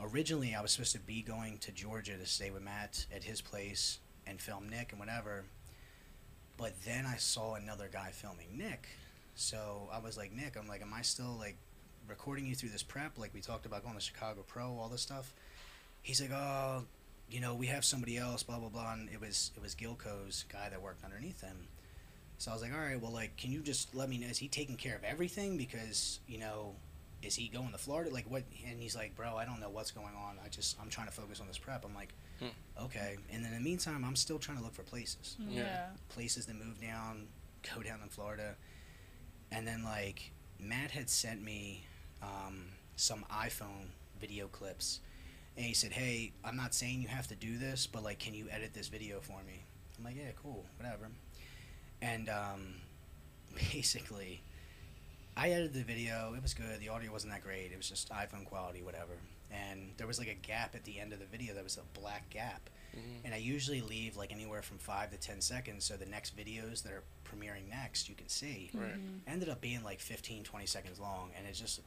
[0.00, 3.40] Originally, I was supposed to be going to Georgia to stay with Matt at his
[3.40, 5.44] place and film Nick and whatever.
[6.56, 8.86] But then I saw another guy filming Nick.
[9.34, 11.56] So I was like, Nick, I'm like, am I still like
[12.08, 13.18] recording you through this prep?
[13.18, 15.32] Like we talked about going to Chicago Pro, all this stuff.
[16.04, 16.84] He's like, oh,
[17.28, 18.92] you know, we have somebody else, blah blah blah.
[18.92, 21.66] And it was it was Gilco's guy that worked underneath him.
[22.38, 24.26] So I was like, all right, well, like, can you just let me know?
[24.28, 25.56] Is he taking care of everything?
[25.56, 26.74] Because you know,
[27.22, 28.10] is he going to Florida?
[28.10, 28.44] Like what?
[28.68, 30.36] And he's like, bro, I don't know what's going on.
[30.44, 31.84] I just I'm trying to focus on this prep.
[31.84, 32.48] I'm like, Hmm.
[32.84, 33.16] okay.
[33.32, 35.86] And then in the meantime, I'm still trying to look for places Yeah.
[36.10, 37.28] places to move down,
[37.74, 38.56] go down in Florida.
[39.52, 41.84] And then like Matt had sent me
[42.22, 42.64] um,
[42.96, 43.86] some iPhone
[44.20, 45.00] video clips,
[45.56, 48.34] and he said, "Hey, I'm not saying you have to do this, but like, can
[48.34, 49.64] you edit this video for me?"
[49.98, 51.08] I'm like, "Yeah, cool, whatever."
[52.02, 52.74] And um,
[53.72, 54.42] basically,
[55.36, 56.34] I edited the video.
[56.36, 56.80] It was good.
[56.80, 57.70] The audio wasn't that great.
[57.72, 59.12] It was just iPhone quality, whatever.
[59.50, 61.54] And there was like a gap at the end of the video.
[61.54, 62.70] There was a black gap.
[62.96, 63.24] Mhm.
[63.24, 66.82] And I usually leave like anywhere from five to ten seconds so the next videos
[66.82, 68.70] that are premiering next you can see.
[68.74, 68.94] Right.
[69.26, 71.80] Ended up being like 15, 20 seconds long, and it's just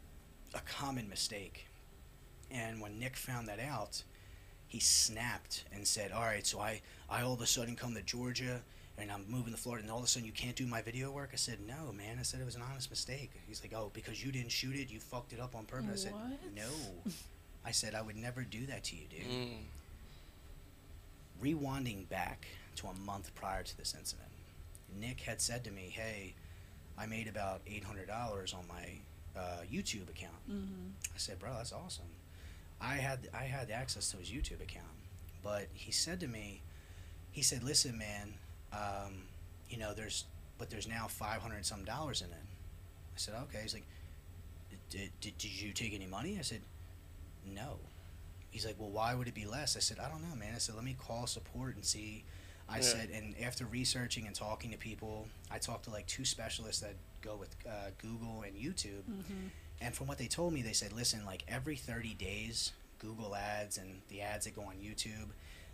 [0.53, 1.67] a common mistake.
[2.52, 4.04] And when Nick found that out,
[4.68, 8.02] he snapped and said, "All right, so I, I all of a sudden come to
[8.02, 8.62] Georgia,
[8.98, 11.12] and I'm moving to Florida, and all of a sudden you can't do my video
[11.12, 12.18] work." I said, "No, man.
[12.20, 14.90] I said it was an honest mistake." He's like, "Oh, because you didn't shoot it,
[14.90, 16.56] you fucked it up on purpose." I said, What?
[16.56, 17.12] "No."
[17.66, 19.58] I said, "I would never do that to you, dude." Mm.
[21.42, 24.30] rewinding back to a month prior to this incident,
[25.00, 26.34] Nick had said to me, "Hey,
[26.98, 30.90] I made about eight hundred dollars on my uh, YouTube account." Mm-hmm.
[31.14, 32.06] I said, "Bro, that's awesome."
[32.82, 34.86] I had I had access to his YouTube account,
[35.44, 36.62] but he said to me,
[37.32, 38.34] he said, "Listen, man,
[38.72, 39.24] um,
[39.70, 40.26] you know, there's
[40.58, 42.46] but there's now five hundred some dollars in it."
[43.16, 43.86] I said, "Okay." He's like,
[44.90, 46.62] did, did, "Did you take any money?" I said,
[47.46, 47.80] "No."
[48.52, 50.60] He's like, "Well, why would it be less?" I said, "I don't know, man." I
[50.60, 52.24] said, "Let me call support and see."
[52.70, 52.82] I Yeah.
[52.84, 56.96] said, and after researching and talking to people, I talked to like two specialists that
[57.22, 59.04] go with uh, Google and YouTube.
[59.10, 59.48] Mm-hmm.
[59.82, 63.78] And from what they told me, they said, listen, like every 30 days, Google ads
[63.78, 65.30] and the ads that go on YouTube,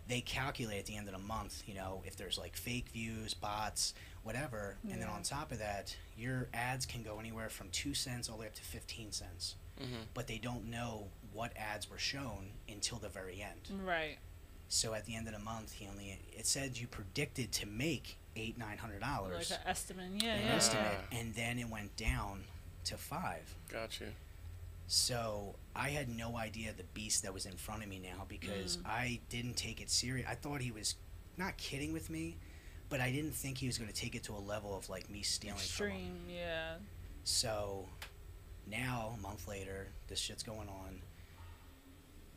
[0.08, 3.34] they calculate at the end of the month, you know, if there's like fake views,
[3.34, 4.76] bots, whatever.
[4.92, 8.36] And then on top of that, your ads can go anywhere from 2 cents all
[8.36, 9.56] the way up to 15 cents.
[9.82, 10.08] Mhm.
[10.14, 13.70] But they don't know what ads were shown until the very end.
[13.86, 14.18] Right.
[14.68, 18.18] So at the end of the month, he only, it said you predicted to make
[18.36, 19.50] eight, nine hundred dollars.
[19.50, 20.12] Like dollars an estimate.
[20.24, 20.34] Yeah.
[20.36, 20.56] an Yeah.
[20.56, 22.44] estimate, and then it went down
[22.86, 23.56] to five.
[23.70, 24.06] Gotcha.
[24.88, 28.78] So I had no idea the beast that was in front of me now because
[28.78, 28.86] mm.
[28.86, 30.28] I didn't take it serious.
[30.30, 30.96] I thought he was
[31.38, 32.38] not kidding with me,
[32.90, 35.10] but I didn't think he was going to take it to a level of like
[35.10, 35.94] me stealing from him.
[35.94, 36.20] Extreme.
[36.30, 36.76] Yeah.
[37.24, 37.88] So
[38.70, 41.02] now, a month later, this shit's going on.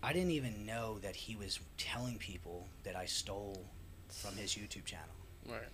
[0.02, 3.64] I didn't even know that he was telling people that I stole
[4.09, 5.06] from his YouTube channel.
[5.48, 5.68] Right.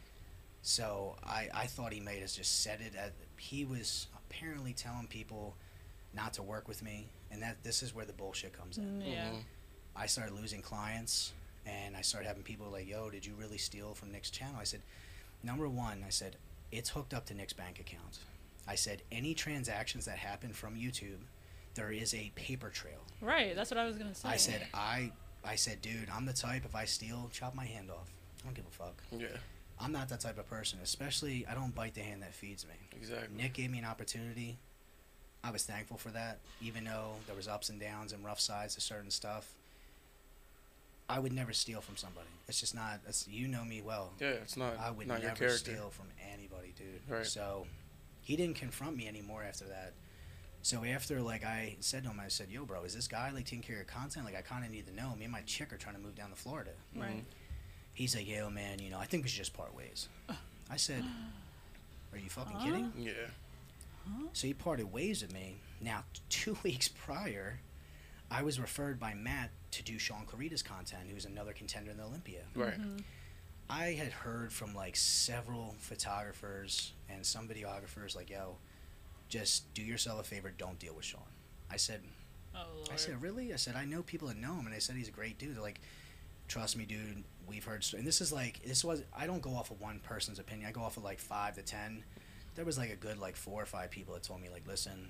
[0.63, 2.95] So I, I thought he may have just said it.
[2.97, 5.57] At, he was apparently telling people
[6.15, 9.01] not to work with me, and that this is where the bullshit comes in.
[9.03, 9.31] Mm, Yeah.
[9.31, 9.43] Mhm.
[9.97, 11.33] I started losing clients,
[11.67, 14.65] and I started having people like, "Yo, did you really steal from Nick's channel?" I
[14.65, 14.83] said,
[15.43, 16.37] "Number one, I said
[16.71, 18.21] it's hooked up to Nick's bank account.
[18.67, 21.27] I said any transactions that happen from YouTube,
[21.75, 23.05] there is a paper trail.
[23.21, 23.57] Right.
[23.57, 24.29] That's what I was gonna say.
[24.29, 25.11] I said I,
[25.43, 28.09] I said, dude, I'm the type if I steal, chop my hand off.
[28.41, 29.03] I don't give a fuck.
[29.11, 29.37] Yeah.
[29.83, 30.79] I'm not that type of person.
[30.83, 32.75] Especially, I don't bite the hand that feeds me.
[32.97, 33.37] Exactly.
[33.37, 34.59] Nick gave me an opportunity.
[35.45, 38.77] I was thankful for that, even though there was ups and downs and rough sides
[38.77, 39.53] to certain stuff.
[41.09, 42.29] I would never steal from somebody.
[42.49, 43.01] It's just not.
[43.05, 44.13] That's you know me well.
[44.21, 45.73] Yeah, it's not I would not your never character.
[45.73, 47.01] steal from anybody, dude.
[47.09, 47.27] Right.
[47.27, 47.67] So
[48.23, 49.93] he didn't confront me anymore after that.
[50.63, 53.45] So after like I said to him, I said, "Yo, bro, is this guy like
[53.47, 54.25] taking care of your content?
[54.25, 55.15] Like I kind of need to know.
[55.17, 57.09] Me and my chick are trying to move down to Florida." Right.
[57.11, 57.19] Mm-hmm.
[57.95, 60.09] He's like, "Yo, man, you know, I think we should just part ways."
[60.71, 61.05] I said,
[62.13, 63.13] "Are you fucking kidding?" Yeah.
[64.33, 65.57] So he parted ways with me.
[65.81, 67.61] Now, two weeks prior,
[68.31, 72.05] I was referred by Matt to do Sean Clarida's content, who's another contender in the
[72.05, 72.41] Olympia.
[72.55, 72.81] Right.
[72.81, 72.99] Mm-hmm.
[73.71, 78.57] I had heard from like several photographers and some videographers, like, yo,
[79.29, 81.23] just do yourself a favor, don't deal with Sean.
[81.71, 82.03] I said,
[82.55, 82.91] Oh lord.
[82.93, 83.53] I said, really?
[83.53, 85.57] I said, I know people that know him, and they said he's a great dude.
[85.57, 85.81] They're like,
[86.49, 87.25] trust me, dude.
[87.53, 89.03] We've heard, sto-" and this is like, this was.
[89.17, 90.69] I don't go off of one person's opinion.
[90.69, 92.05] I go off of like five to ten.
[92.55, 95.09] There was like a good like four or five people that told me like, listen,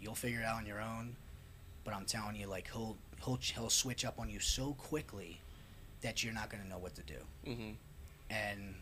[0.00, 1.16] you'll figure it out on your own.
[1.84, 5.40] But I'm telling you, like he'll he'll he'll switch up on you so quickly
[6.00, 7.18] that you're not gonna know what to do.
[7.46, 7.70] Mm-hmm.
[8.30, 8.74] And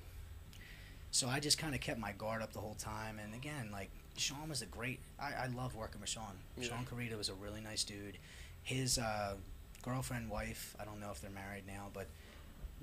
[1.11, 3.19] so I just kind of kept my guard up the whole time.
[3.23, 5.01] And again, like Sean was a great.
[5.21, 6.35] I, I love working with Sean.
[6.57, 6.69] Yeah.
[6.69, 8.19] Sean Clarida was a really nice dude.
[8.63, 9.35] His uh,
[9.83, 10.75] girlfriend, wife.
[10.81, 12.09] I don't know if they're married now, but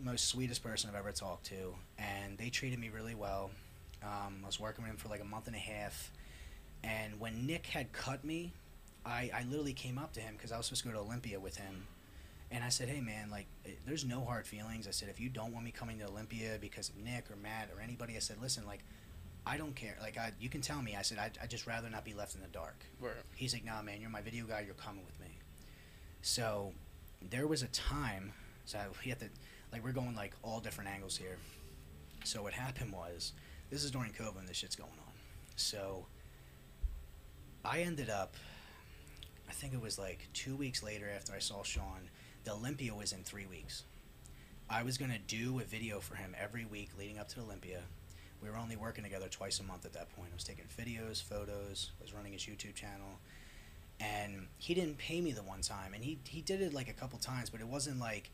[0.03, 3.51] most sweetest person I've ever talked to, and they treated me really well.
[4.03, 6.11] Um, I was working with him for like a month and a half,
[6.83, 8.53] and when Nick had cut me,
[9.05, 11.39] I, I literally came up to him because I was supposed to go to Olympia
[11.39, 11.87] with him,
[12.51, 15.29] and I said, "Hey man, like, eh, there's no hard feelings." I said, "If you
[15.29, 18.37] don't want me coming to Olympia because of Nick or Matt or anybody," I said,
[18.41, 18.83] "Listen, like,
[19.45, 19.97] I don't care.
[20.01, 22.35] Like, I you can tell me." I said, "I I just rather not be left
[22.35, 23.13] in the dark." Right.
[23.35, 24.61] He's like, "Nah, man, you're my video guy.
[24.61, 25.37] You're coming with me."
[26.21, 26.73] So
[27.29, 28.33] there was a time,
[28.65, 29.29] so we had to,
[29.71, 31.37] like, we're going like all different angles here.
[32.23, 33.33] So what happened was,
[33.69, 35.13] this is during COVID and this shit's going on.
[35.55, 36.05] So
[37.63, 38.35] I ended up,
[39.49, 42.09] I think it was like two weeks later after I saw Sean,
[42.43, 43.83] the Olympia was in three weeks.
[44.69, 47.81] I was gonna do a video for him every week leading up to the Olympia.
[48.41, 50.29] We were only working together twice a month at that point.
[50.31, 53.19] I was taking videos, photos, I was running his YouTube channel.
[53.99, 55.93] And he didn't pay me the one time.
[55.93, 58.31] And he, he did it like a couple times, but it wasn't like,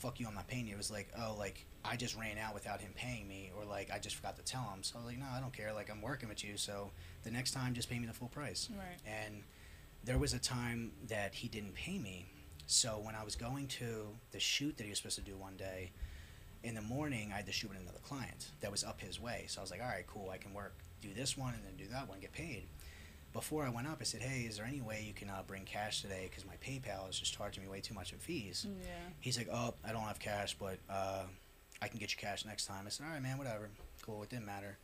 [0.00, 0.74] fuck you, I'm not paying you.
[0.74, 3.90] It was like, oh, like, I just ran out without him paying me, or like,
[3.92, 4.82] I just forgot to tell him.
[4.82, 5.72] So I was like, no, I don't care.
[5.72, 6.90] Like, I'm working with you, so
[7.22, 8.68] the next time, just pay me the full price.
[8.70, 8.98] Right.
[9.06, 9.42] And
[10.02, 12.26] there was a time that he didn't pay me.
[12.66, 15.56] So when I was going to the shoot that he was supposed to do one
[15.56, 15.92] day,
[16.62, 19.44] in the morning I had to shoot with another client that was up his way.
[19.48, 21.76] So I was like, all right, cool, I can work, do this one and then
[21.76, 22.66] do that one, get paid.
[23.32, 25.64] Before I went up, I said, hey, is there any way you can uh, bring
[25.64, 26.28] cash today?
[26.28, 28.66] Because my PayPal is just charging me way too much in fees.
[28.82, 28.88] Yeah.
[29.20, 31.22] He's like, oh, I don't have cash, but uh,
[31.80, 32.84] I can get you cash next time.
[32.86, 33.68] I said, all right, man, whatever.
[34.02, 34.78] Cool, it didn't matter.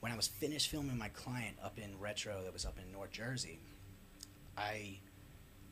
[0.00, 3.10] When I was finished filming my client up in Retro that was up in North
[3.10, 3.58] Jersey,
[4.56, 4.98] I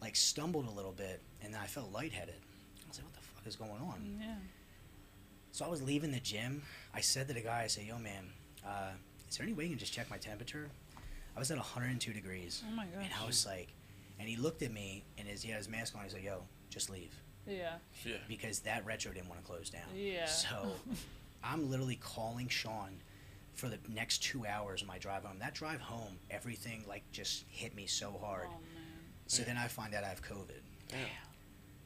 [0.02, 2.34] like stumbled a little bit and then I felt lightheaded.
[2.34, 4.18] I was like, what the fuck is going on?
[4.20, 4.34] Yeah.
[5.52, 6.62] So I was leaving the gym.
[6.92, 8.26] I said to the guy, I said, yo, man,
[8.66, 8.90] uh,
[9.30, 10.68] is there any way you can just check my temperature?
[11.36, 12.62] I was at 102 degrees.
[12.66, 13.10] Oh my And.
[13.22, 13.68] I was like,
[14.18, 16.02] and he looked at me and his, he had his mask on.
[16.04, 17.14] He's like, yo, just leave
[17.46, 17.74] Yeah.
[18.04, 18.16] Yeah.
[18.28, 19.82] because that retro didn't want to close down.
[19.94, 20.24] Yeah.
[20.26, 20.72] So
[21.44, 23.00] I'm literally calling Sean
[23.54, 25.38] for the next two hours of my drive home.
[25.38, 28.46] That drive home, everything like just hit me so hard.
[28.48, 28.60] Oh man.
[29.26, 30.60] So then I find out I have COVID.
[30.88, 30.98] Damn.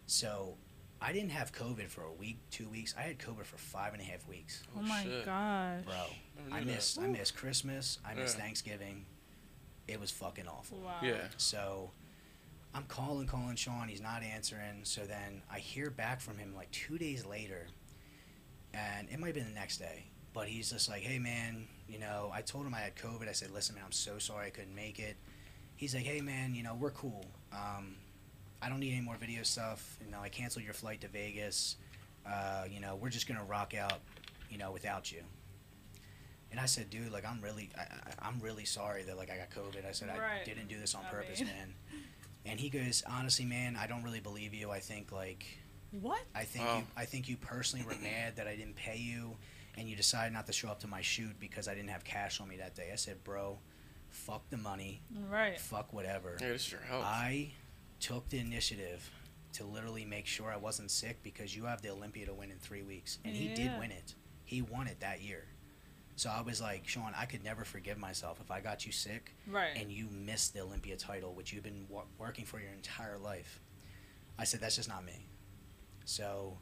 [0.06, 0.54] So
[1.00, 2.94] I didn't have COVID for a week, two weeks.
[2.98, 5.24] I had COVID for five and a half weeks, Oh, my oh, shit.
[5.26, 5.84] gosh.
[5.84, 5.94] bro.
[6.44, 6.72] Never I knew that.
[6.74, 6.98] missed.
[6.98, 7.98] I missed Christmas.
[8.06, 8.44] I missed Yeah.
[8.44, 9.06] Thanksgiving.
[9.90, 10.78] It was fucking awful.
[10.78, 10.98] Wow.
[11.02, 11.28] Yeah.
[11.36, 11.90] So
[12.74, 13.88] I'm calling, calling Sean.
[13.88, 14.84] He's not answering.
[14.84, 17.66] So then I hear back from him like two days later,
[18.72, 20.04] and it might have been the next day.
[20.32, 23.28] But he's just like, hey man, you know, I told him I had COVID.
[23.28, 25.16] I said, listen man, I'm so sorry I couldn't make it.
[25.74, 27.24] He's like, hey man, you know, we're cool.
[27.52, 27.96] Um,
[28.62, 29.98] I don't need any more video stuff.
[30.04, 31.76] You know, I canceled your flight to Vegas.
[32.24, 33.98] Uh, you know, we're just gonna rock out,
[34.50, 35.22] you know, without you.
[36.50, 39.36] And I said, dude, like I'm really, I, I, I'm really sorry that like I
[39.36, 39.86] got COVID.
[39.88, 41.74] I said I didn't do this on I purpose, mean- man.
[42.46, 44.70] And he goes, honestly, man, I don't really believe you.
[44.70, 45.44] I think like
[45.92, 46.22] What?
[46.34, 46.78] I think Oh.
[46.78, 49.36] you, I think you personally were mad that I didn't pay you,
[49.76, 52.40] and you decided not to show up to my shoot because I didn't have cash
[52.40, 52.90] on me that day.
[52.92, 53.58] I said, bro,
[54.08, 55.60] fuck the money, Right.
[55.60, 56.36] fuck whatever.
[56.40, 57.04] Yeah, this is your health.
[57.04, 57.52] I
[58.00, 59.08] took the initiative
[59.52, 62.58] to literally make sure I wasn't sick because you have the Olympia to win in
[62.58, 64.14] three weeks, and he did win it.
[64.44, 65.44] He won it that year.
[66.20, 69.34] So I was like, Sean, I could never forgive myself if I got you sick
[69.46, 69.70] Right.
[69.74, 73.58] and you missed the Olympia title, which you've been wo- working for your entire life.
[74.38, 75.24] I said, that's just not me.
[76.04, 76.58] So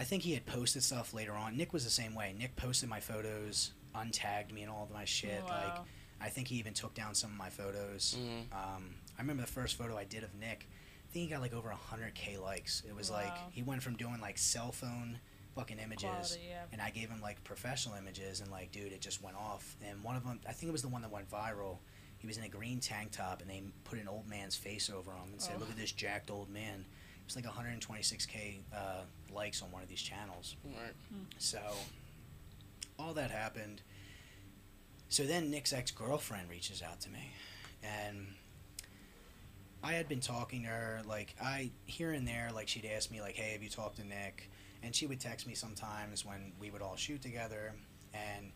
[0.00, 1.56] I think he had posted stuff later on.
[1.56, 2.34] Nick was the same way.
[2.36, 5.44] Nick posted my photos, untagged me and all of my shit.
[5.44, 5.78] Like,
[6.20, 8.16] I think he even took down some of my photos.
[8.18, 8.52] Mhm.
[8.52, 10.66] Um, I remember the first photo I did of Nick.
[11.08, 12.82] I think he got like over 100k likes.
[12.84, 15.20] It was like he went from doing like cell phone
[15.54, 16.62] fucking images Quality, yeah.
[16.72, 19.76] and I gave him like professional images, and like, dude, it just went off.
[19.86, 21.78] And one of them, I think it was the one that went viral.
[22.18, 25.10] He was in a green tank top, and they put an old man's face over
[25.10, 25.60] him and said, Oh.
[25.60, 29.88] "Look at this jacked old man." It was like 126k uh, likes on one of
[29.88, 30.56] these channels.
[30.64, 30.92] Right.
[31.38, 31.60] So
[32.98, 33.82] all that happened.
[35.08, 37.30] So then Nick's ex girlfriend reaches out to me,
[37.82, 38.26] and
[39.84, 43.20] I had been talking to her like I here and there like she'd ask me
[43.20, 44.50] like, "Hey, have you talked to Nick?"
[44.82, 47.72] And she would text me sometimes when we would all shoot together,
[48.12, 48.50] and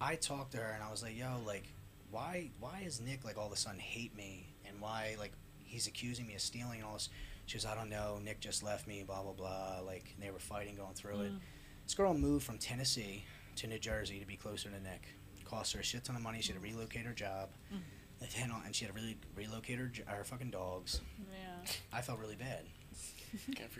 [0.00, 1.64] I talked to her and I was like, "Yo, like,
[2.10, 5.32] why why is Nick like all of a sudden hate me and why like
[5.64, 7.08] he's accusing me of stealing and all this?"
[7.46, 8.18] She was, "I don't know.
[8.22, 9.02] Nick just left me.
[9.02, 11.32] Blah blah blah." Like they were fighting, going through it.
[11.32, 11.40] Mm.
[11.84, 13.24] This girl moved from Tennessee
[13.56, 15.08] to New Jersey to be closer to Nick.
[15.44, 16.40] Cost her a shit ton of money.
[16.40, 17.50] She had to relocate her job.
[17.74, 17.80] Mm.
[18.20, 21.00] And then- And she had to really relocate her, her fucking dogs.
[21.32, 21.72] Yeah.
[21.92, 22.66] I felt really bad.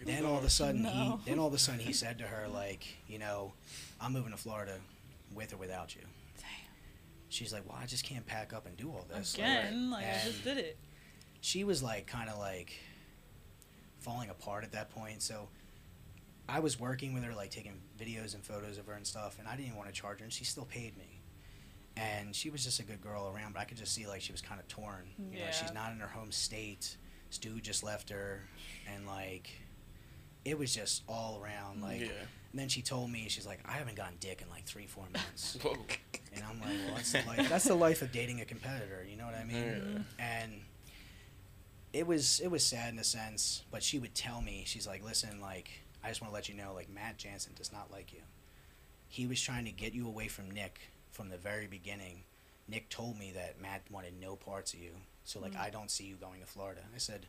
[0.05, 1.21] Then all of a sudden, No.
[1.25, 3.53] he then all of a sudden he said to her like, you know,
[4.01, 4.77] I'm moving to Florida,
[5.35, 6.03] with or without you.
[6.39, 6.47] Damn.
[7.29, 9.35] She's like, well, I just can't pack up and do all this.
[9.35, 10.77] Again, like I just did it.
[11.41, 12.73] she was like kind of like
[14.01, 15.23] falling apart at that point.
[15.23, 15.49] So
[16.49, 19.47] I was working with her, like taking videos and photos of her and stuff, and
[19.47, 21.21] I didn't even want to charge her, and she still paid me.
[21.97, 24.33] And she was just a good girl around, but I could just see like she
[24.33, 25.03] was kind of torn.
[25.33, 26.97] You know, she's not in her home state.
[27.31, 28.43] Stu just left her,
[28.93, 29.51] and like
[30.45, 31.83] it was just all around.
[31.83, 32.09] Like, yeah.
[32.53, 35.05] and then she told me she's like, I haven't gotten dick in like three, four
[35.13, 35.59] months.
[36.33, 37.49] And I'm like, well, that's the life.
[37.49, 39.05] That's the life of dating a competitor.
[39.05, 40.05] You know what I mean?
[40.19, 40.25] Yeah.
[40.25, 40.61] And
[41.93, 45.05] it was it was sad in a sense, but she would tell me, she's like,
[45.05, 45.71] listen, like,
[46.05, 48.21] I just want to let you know, like, Matt Jansen does not like you.
[49.09, 50.79] He was trying to get you away from Nick
[51.11, 52.23] from the very beginning.
[52.69, 54.93] Nick told me that Matt wanted no parts of you,
[55.25, 55.61] so like, Mm.
[55.61, 56.81] I don't see you going to Florida.
[56.95, 57.27] I said.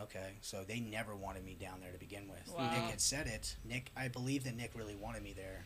[0.00, 2.54] Okay, so they never wanted me down there to begin with.
[2.56, 2.70] Wow.
[2.70, 3.56] Nick had said it.
[3.64, 5.64] Nick, I believe that Nick really wanted me there,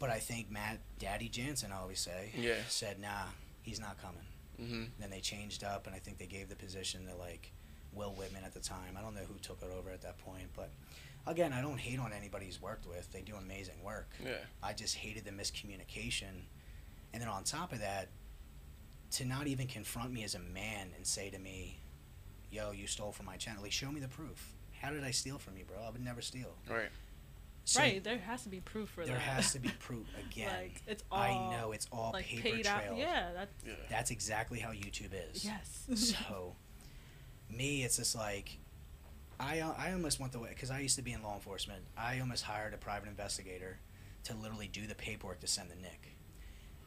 [0.00, 2.56] but I think Matt, Daddy Jansen, I always say, Yeah.
[2.68, 3.26] said, "Nah,
[3.62, 4.24] he's not coming."
[4.60, 4.84] Mm-hmm.
[4.98, 7.52] Then they changed up, and I think they gave the position to like
[7.92, 8.96] Will Whitman at the time.
[8.98, 10.70] I don't know who took it over at that point, but
[11.24, 13.12] again, I don't hate on anybody he's worked with.
[13.12, 14.10] They do amazing work.
[14.20, 14.38] Yeah.
[14.64, 16.42] I just hated the miscommunication,
[17.12, 18.08] and then on top of that,
[19.12, 21.78] to not even confront me as a man and say to me,
[22.50, 24.54] "Yo, you stole from my channel." Like, show me the proof.
[24.80, 25.76] How did I steal from you, bro?
[25.86, 26.54] I would never steal.
[26.68, 26.90] Right.
[27.64, 28.02] So right.
[28.02, 29.24] There has to be proof for there that.
[29.24, 30.50] There has to be proof again.
[30.52, 31.20] Like it's all.
[31.20, 32.92] I know it's all like paper paid trailed.
[32.92, 32.98] out.
[32.98, 33.28] Yeah.
[33.34, 33.64] That's.
[33.64, 33.72] Yeah.
[33.88, 35.44] That's exactly how YouTube is.
[35.44, 36.16] Yes.
[36.16, 36.56] so
[37.56, 38.58] me it's just like
[39.38, 42.18] i i almost went the way because i used to be in law enforcement i
[42.20, 43.78] almost hired a private investigator
[44.24, 46.16] to literally do the paperwork to send the nick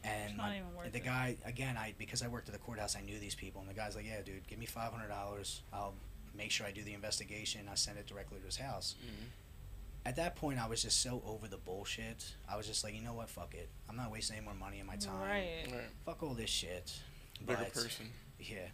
[0.06, 1.04] and It's not my- even worth the it.
[1.06, 3.74] guy again i because i worked at the courthouse i knew these people and the
[3.74, 5.94] guy's like yeah dude give me $500 i'll
[6.36, 9.28] make sure i do the investigation i send it directly to his house Mhm.
[10.06, 13.02] at that point i was just so over the bullshit i was just like you
[13.02, 15.66] know what fuck it i'm not wasting any more money and my time Right.
[15.72, 15.90] Right.
[16.06, 16.94] fuck all this shit
[17.46, 18.12] Bigger But- person.
[18.40, 18.68] yeah.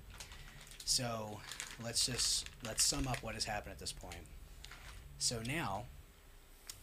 [0.85, 1.39] So
[1.83, 4.27] let's just let's sum up what has happened at this point.
[5.17, 5.85] So now,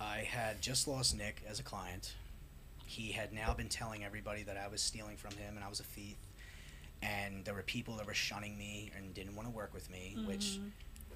[0.01, 2.15] I had just lost Nick as a client.
[2.88, 5.79] He had now been telling everybody that I was stealing from him and I was
[5.79, 6.16] a thief.
[7.03, 10.16] And there were people that were shunning me and didn't want to work with me,
[10.27, 10.70] which Mhm.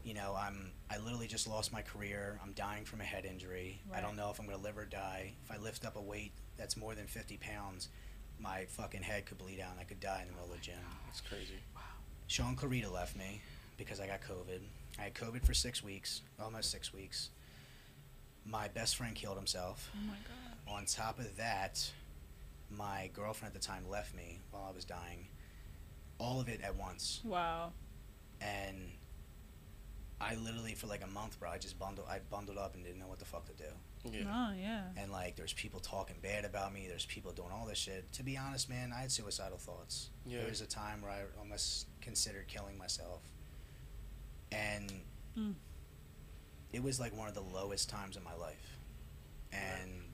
[0.04, 2.38] you know, I'm I literally just lost my career.
[2.42, 3.80] I'm dying from a head injury.
[3.92, 5.32] I don't know if I'm gonna live or die.
[5.44, 7.88] If I lift up a weight that's more than 50 pounds,
[8.38, 10.64] my fucking head could bleed out and I could die in the middle of the
[10.64, 10.84] gym.
[11.06, 11.58] That's crazy.
[11.74, 11.80] Wow.
[12.26, 13.40] Sean Clarida left me
[13.78, 14.60] because I got COVID.
[14.98, 17.30] I had COVID for six weeks, almost six weeks.
[18.44, 19.90] My best friend killed himself.
[19.96, 20.41] Oh my god.
[20.68, 21.90] On top of that,
[22.70, 25.26] my girlfriend at the time left me while I was dying.
[26.18, 27.20] All of it at once.
[27.24, 27.72] Wow.
[28.40, 28.90] And
[30.20, 33.00] I literally, for like a month, bro, I just bundled, I bundled up and didn't
[33.00, 33.64] know what the fuck to do.
[34.10, 34.22] Yeah.
[34.26, 34.82] Oh yeah.
[34.96, 36.86] And like, there's people talking bad about me.
[36.88, 38.10] There's people doing all this shit.
[38.14, 40.10] To be honest, man, I had suicidal thoughts.
[40.26, 40.38] Yeah.
[40.38, 43.20] There was a time where I almost considered killing myself.
[44.50, 44.92] And
[45.38, 45.54] Mm.
[46.72, 48.76] it was like one of the lowest times in my life,
[49.50, 50.11] and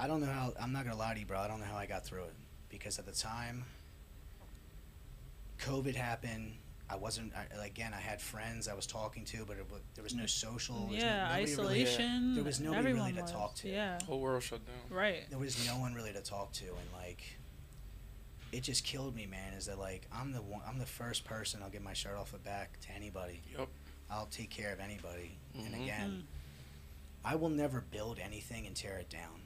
[0.00, 0.52] I don't know how.
[0.60, 1.38] I'm not gonna lie to you, bro.
[1.38, 2.34] I don't know how I got through it
[2.68, 3.64] because at the time,
[5.60, 6.52] COVID happened.
[6.90, 7.92] I wasn't I, again.
[7.94, 10.76] I had friends I was talking to, but it, there was no social.
[10.76, 12.34] there was no- yeah, nobody really- isolation.
[12.34, 13.30] there was nobody really to was.
[13.32, 13.68] talk to.
[13.68, 13.98] Yeah.
[14.06, 14.96] Whole world shut down.
[14.96, 15.28] Right.
[15.28, 17.22] there was no one really to talk to and like
[18.52, 21.60] it just killed me man is that like i'm the one i'm the first person
[21.62, 23.68] i'll give my shirt off the back to anybody Yup.
[24.10, 25.82] i'll take care of anybody and Mhm.
[25.82, 26.26] again
[27.26, 29.42] i will never build anything and tear it down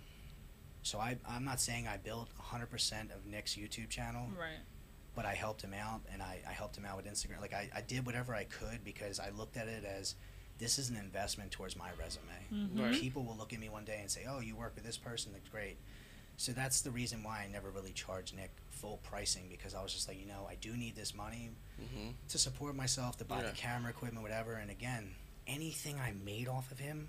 [0.82, 4.58] so I, i'm not saying i built 100% of nick's youtube channel Right.
[5.14, 7.68] but i helped him out and i, I helped him out with instagram like I,
[7.74, 10.14] I did whatever i could because i looked at it as
[10.58, 12.82] this is an investment towards my resume Mm-hmm.
[12.82, 12.94] Right.
[12.94, 15.32] people will look at me one day and say, "Oh, you work with this person.
[15.32, 15.78] That's great."
[16.36, 19.92] So that's the reason why I never really charged Nick full pricing because I was
[19.94, 23.38] just like, you know, I do need this money hmm to support myself, to buy
[23.40, 23.48] Yeah.
[23.50, 24.52] the camera equipment, whatever.
[24.54, 25.14] And again,
[25.46, 27.08] anything I made off of him,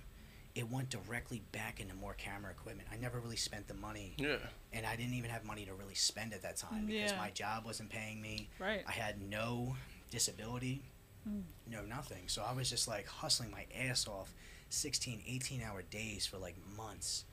[0.56, 2.88] it went directly back into more camera equipment.
[2.92, 4.38] I never really spent the money, Yeah.
[4.72, 7.18] and I didn't even have money to really spend at that time because Yeah.
[7.18, 8.50] my job wasn't paying me.
[8.60, 8.84] Right.
[8.88, 9.76] I had no
[10.12, 10.84] disability,
[11.28, 11.44] Mm.
[11.68, 12.28] no nothing.
[12.28, 14.34] So I was just like hustling my ass off
[14.70, 17.26] 16, 18 hour days for like months.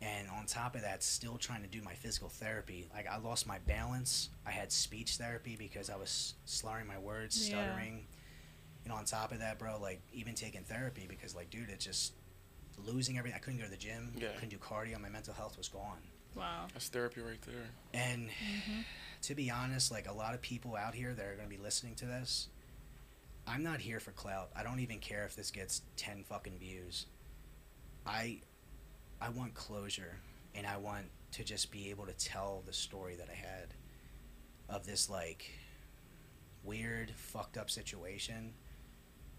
[0.00, 2.88] And on top of that, still trying to do my physical therapy.
[2.94, 4.28] Like I lost my balance.
[4.46, 7.62] I had speech therapy because I was slurring my words, Yeah.
[7.64, 8.06] stuttering.
[8.84, 12.12] And on top of that, bro, like even taking therapy because like, dude, it's just
[12.78, 13.36] losing everything.
[13.36, 14.12] I couldn't go to the gym.
[14.16, 14.28] Yeah.
[14.34, 15.00] Couldn't do cardio.
[15.00, 15.98] My mental health was gone.
[16.34, 16.66] Wow.
[16.72, 17.70] That's therapy right there.
[17.92, 18.80] And mm-hmm.
[19.22, 21.62] to be honest, like a lot of people out here that are going to be
[21.62, 22.48] listening to this,
[23.46, 24.50] I'm not here for clout.
[24.56, 27.06] I don't even care if this gets 10 fucking views.
[28.06, 28.40] I
[29.20, 30.18] I want closure
[30.54, 33.74] and I want to just be able to tell the story that I had
[34.68, 35.50] of this like
[36.62, 38.54] weird fucked up situation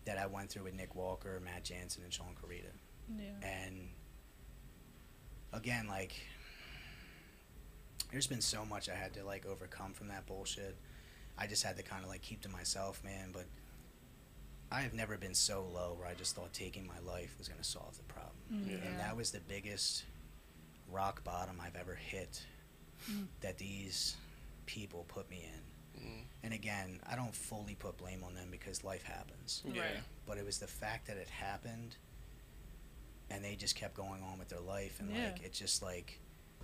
[0.06, 2.72] that I went through with Nick Walker, Matt Jansen and Sean Clarida
[3.18, 3.48] Yeah.
[3.48, 3.90] and
[5.54, 6.14] again like
[8.12, 10.76] there's been so much i had to like overcome from that bullshit
[11.38, 13.46] i just had to kind of like keep to myself man but
[14.72, 17.60] i have never been so low where i just thought taking my life was going
[17.60, 18.78] to solve the problem Yeah.
[18.88, 20.04] and that was the biggest
[20.92, 22.44] rock bottom i've ever hit
[23.42, 24.16] that these
[24.66, 25.62] people put me in
[25.96, 26.24] Mm.
[26.44, 29.82] and again i don't fully put blame on them because life happens Yeah.
[29.82, 30.00] Right.
[30.28, 31.96] but it was the fact that it happened
[33.30, 35.26] and they just kept going on with their life and Yeah.
[35.26, 36.20] like it's just like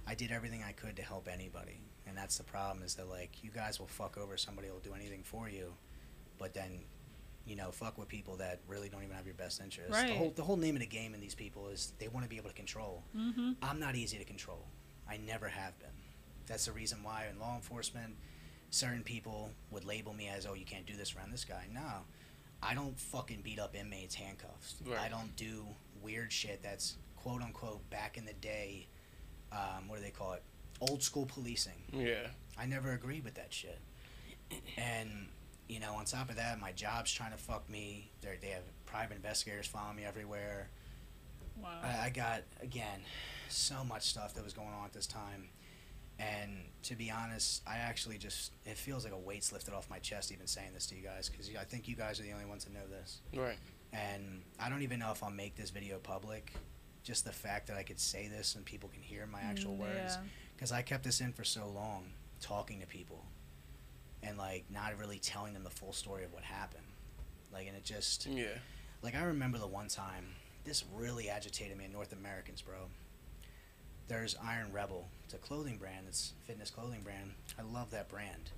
[0.08, 3.44] i did everything i could to help anybody and that's the problem is that like
[3.44, 5.74] you guys will fuck over somebody will do anything for you
[6.38, 6.72] but then
[7.46, 10.16] you know fuck with people that really don't even have your best interest the Right.
[10.18, 12.38] whole the whole name of the game in these people is they want to be
[12.38, 13.52] able to control Mm-hmm.
[13.64, 14.66] i'm not easy to control
[15.10, 15.90] i never have been
[16.48, 18.16] that's the reason why in law enforcement
[18.70, 21.82] certain people would label me as oh you can't do this around this guy no
[22.64, 24.76] I don't fucking beat up inmates handcuffs.
[24.86, 25.00] Right.
[25.00, 25.66] I don't do
[26.04, 28.88] weird shit that's quote unquote back in the day.
[29.52, 30.44] Um, what do they call it?
[30.80, 31.84] Old school policing.
[31.92, 32.28] Yeah.
[32.58, 33.80] I never agreed with that shit.
[34.78, 35.28] And
[35.70, 38.12] you know, on top of that, my job's trying to fuck me.
[38.22, 40.70] They they have private investigators following me everywhere.
[41.62, 41.70] Wow.
[41.84, 43.02] I, I got again
[43.48, 45.50] so much stuff that was going on at this time,
[46.20, 50.00] and to be honest, I actually just it feels like a weight's lifted off my
[50.00, 52.46] chest even saying this to you guys because I think you guys are the only
[52.46, 53.58] ones that know this Right.
[53.94, 56.54] And I don't even know if I'll make this video public.
[57.04, 59.80] Just the fact that I could say this and people can hear my actual Mm,
[59.80, 60.22] words, yeah.
[60.56, 62.06] because I kept this in for so long,
[62.40, 63.26] talking to people,
[64.22, 66.84] and like not really telling them the full story of what happened.
[67.52, 68.58] Like, and it just Yeah.
[69.02, 72.88] like I remember the one time this really agitated me in North Americans, bro.
[74.08, 75.08] There's Iron Rebel.
[75.26, 76.06] It's a clothing brand.
[76.08, 77.34] It's a fitness clothing brand.
[77.58, 78.52] I love that brand.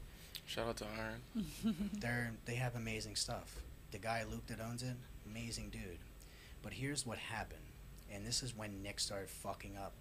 [0.45, 1.45] Shout out to Iron.
[1.93, 3.61] They're they have amazing stuff.
[3.91, 4.95] The guy Luke that owns it,
[5.29, 5.99] amazing dude.
[6.61, 7.59] But here's what happened,
[8.11, 9.93] and this is when Nick started fucking up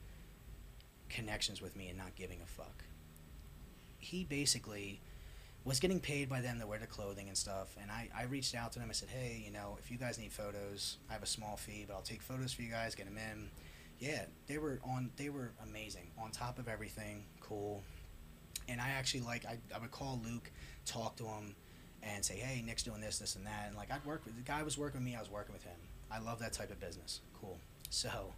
[1.08, 2.84] connections with me and not giving a fuck.
[3.98, 5.00] He basically
[5.64, 8.54] was getting paid by them to wear the clothing and stuff, and I, I reached
[8.54, 8.88] out to them.
[8.90, 11.84] I said, hey, you know, if you guys need photos, I have a small fee,
[11.86, 13.48] but I'll take photos for you guys, get them in.
[14.00, 15.10] Yeah, they were on.
[15.16, 16.10] They were amazing.
[16.18, 17.84] On top of everything, cool.
[18.68, 19.46] And I actually like.
[19.46, 20.50] I, I would call Luke,
[20.84, 21.54] talk to him,
[22.02, 23.66] and say, hey, Nick's doing this, this, and that.
[23.68, 25.16] And like I'd work with the guy was working with me.
[25.16, 25.76] I was working with him.
[26.10, 27.20] I love that type of business.
[27.40, 27.58] Cool.
[27.90, 28.32] So,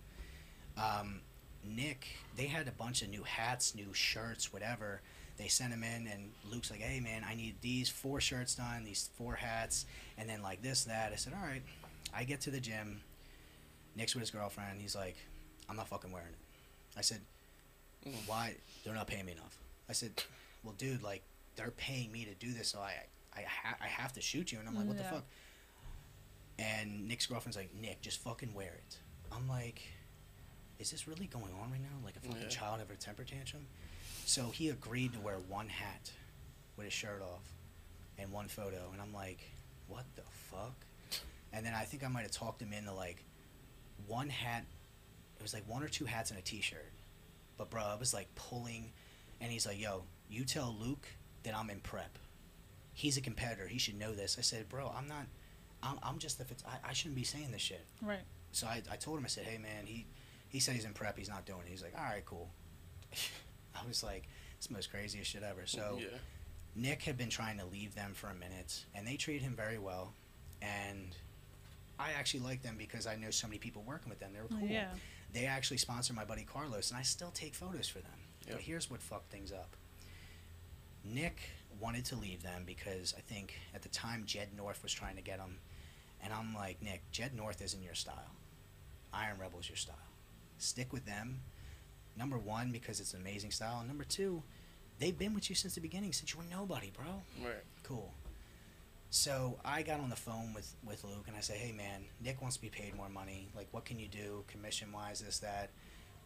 [0.77, 1.21] um,
[1.65, 2.07] Nick,
[2.37, 5.01] they had a bunch of new hats, new shirts, whatever.
[5.37, 8.85] They sent him in, and Luke's like, "Hey, man, I need these four shirts done,
[8.85, 9.87] these four hats,
[10.17, 11.63] and then like this, that." I said, "All right."
[12.17, 13.01] I get to the gym.
[13.97, 14.81] Nick's with his girlfriend.
[14.81, 15.17] He's like,
[15.69, 17.21] "I'm not fucking wearing it." I said,
[18.27, 18.55] "Why?
[18.85, 19.59] They're not paying me enough."
[19.89, 20.23] I said,
[20.63, 21.23] "Well, dude, like
[21.57, 22.95] they're paying me to do this, so I
[23.37, 25.25] I ha- I have to shoot you." And I'm like, "What the fuck?"
[26.59, 28.99] And Nick's girlfriend's like, Nick, just fucking wear it.
[29.33, 29.83] I'm like,
[30.79, 31.89] is this really going on right now?
[32.05, 32.49] Like a fucking Yeah.
[32.49, 33.67] child ever temper tantrum?
[34.25, 36.13] So he agreed to wear one hat
[36.77, 37.43] with his shirt off
[38.19, 38.89] and one photo.
[38.93, 39.51] And I'm like,
[39.89, 40.75] what the fuck?
[41.53, 43.25] And then I think I might have talked him into like
[44.07, 44.65] one hat.
[45.37, 46.93] It was like one or two hats and a t-shirt.
[47.59, 48.93] But bro, I was like pulling,
[49.41, 51.07] and he's like, "Yo, you tell Luke
[51.45, 52.19] that I'm in prep.
[52.95, 53.67] He's a competitor.
[53.67, 55.27] He should know this." I said, "Bro, I'm not.
[55.83, 56.47] I'm, I'm just the.
[56.67, 58.25] I, I shouldn't be saying this shit." Right.
[58.53, 59.25] So I, I told him.
[59.25, 60.07] I said, "Hey man, he
[60.49, 61.19] he said he's in prep.
[61.19, 62.51] He's not doing it." He's like, "All right, cool."
[63.75, 66.07] I was like, "It's the most craziest shit ever." So yeah.
[66.77, 69.79] Nick had been trying to leave them for a minute, and they treated him very
[69.79, 70.15] well.
[70.63, 71.15] And
[71.99, 74.31] I actually like them because I know so many people working with them.
[74.35, 74.69] They were cool.
[74.69, 74.89] Yeah.
[75.33, 78.13] They actually sponsor my buddy Carlos, and I still take photos for them.
[78.47, 78.57] Yep.
[78.57, 79.77] But here's what fucked things up.
[81.05, 81.39] Nick
[81.81, 85.23] wanted to leave them because I think at the time Jed North was trying to
[85.23, 85.59] get him,
[86.23, 88.33] and I'm like, Nick, Jed North isn't your style.
[89.13, 89.97] Iron Rebel's your style.
[90.59, 91.41] Stick with them.
[92.17, 94.43] Number one, because it's an amazing style, and number two,
[94.99, 97.23] they've been with you since the beginning, since you were nobody, bro.
[97.45, 97.65] Right.
[97.83, 98.13] Cool.
[99.11, 102.41] So I got on the phone with, with Luke and I said, hey man, Nick
[102.41, 103.49] wants to be paid more money.
[103.55, 105.71] Like, what can you do, commission wise, this, that?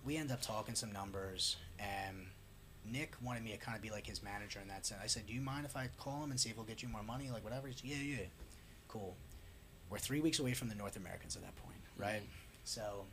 [0.04, 2.28] We end up talking some numbers, and
[2.84, 5.00] Nick wanted me to kind of be like his manager in that sense.
[5.02, 6.88] I said, do you mind if I call him and see if he'll get you
[6.88, 7.68] more money, like whatever?
[7.68, 8.26] He said, yeah, yeah.
[8.88, 9.14] Cool.
[9.90, 12.02] We're three weeks away from the North Americans at that point, mm-hmm.
[12.02, 12.22] right?
[12.64, 13.04] So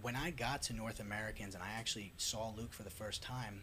[0.00, 3.62] when I got to North Americans and I actually saw Luke for the first time,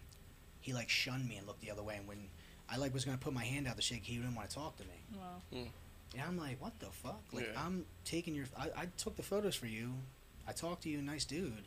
[0.61, 1.95] he like shunned me and looked the other way.
[1.97, 2.29] And when
[2.69, 4.77] I like was gonna put my hand out to shake, he didn't want to talk
[4.77, 5.17] to me.
[5.17, 5.41] Wow.
[5.51, 5.67] Hmm.
[6.13, 7.21] And I'm like, what the fuck?
[7.31, 7.65] Like Yeah.
[7.65, 9.93] I'm taking your, I, I took the photos for you.
[10.47, 11.65] I talked to you, nice dude.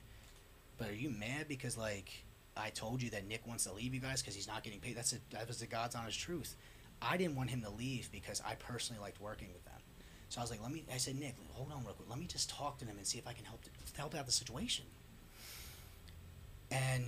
[0.79, 2.25] But are you mad because like
[2.57, 4.97] I told you that Nick wants to leave you guys because he's not getting paid?
[4.97, 6.57] That's a, that was the God's honest truth.
[7.01, 9.81] I didn't want him to leave because I personally liked working with them.
[10.29, 10.85] So I was like, let me.
[10.93, 12.09] I said, Nick, hold on real quick.
[12.09, 13.61] Let me just talk to them and see if I can help
[13.97, 14.87] help out the situation.
[16.71, 17.05] And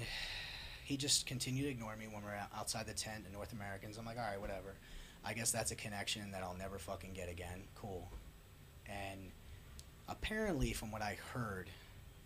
[0.84, 3.96] he just continued to ignore me when we we're outside the tent, the North Americans.
[3.96, 4.74] I'm like, all right, whatever.
[5.24, 7.62] I guess that's a connection that I'll never fucking get again.
[7.74, 8.10] Cool.
[8.86, 9.30] And
[10.06, 11.70] apparently, from what I heard,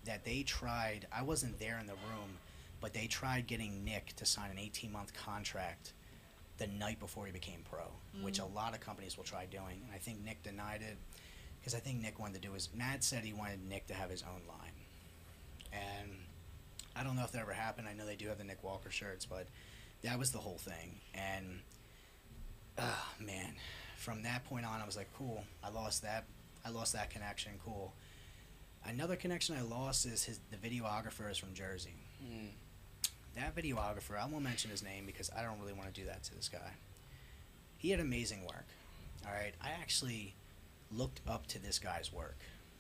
[0.05, 1.07] that they tried.
[1.13, 2.39] I wasn't there in the room,
[2.81, 5.93] but they tried getting Nick to sign an 18 month contract
[6.59, 7.85] the night before he became pro,
[8.23, 9.83] which a lot of companies will try doing.
[9.85, 10.97] And I think Nick denied it
[11.59, 12.69] because I think Nick wanted to do his.
[12.75, 14.73] Matt said he wanted Nick to have his own line,
[15.73, 16.11] and
[16.97, 17.89] I don't know if that ever happened.
[17.89, 19.47] I know they do have the Nick Walker shirts, but
[20.03, 21.01] that was the whole thing.
[21.15, 21.61] And
[22.79, 23.55] ah, man,
[23.97, 25.45] from that point on, I was like, cool.
[25.63, 26.25] I lost that.
[26.65, 27.53] I lost that connection.
[27.65, 27.93] Cool.
[28.85, 31.95] Another connection I lost is his the videographer is from Jersey.
[32.25, 32.51] Mm.
[33.39, 36.25] That videographer, I won't mention his name because I don't really want to do that
[36.25, 36.73] to this guy.
[37.77, 38.67] He had amazing work.
[39.25, 40.35] All right, I actually
[40.91, 42.39] looked up to this guy's work,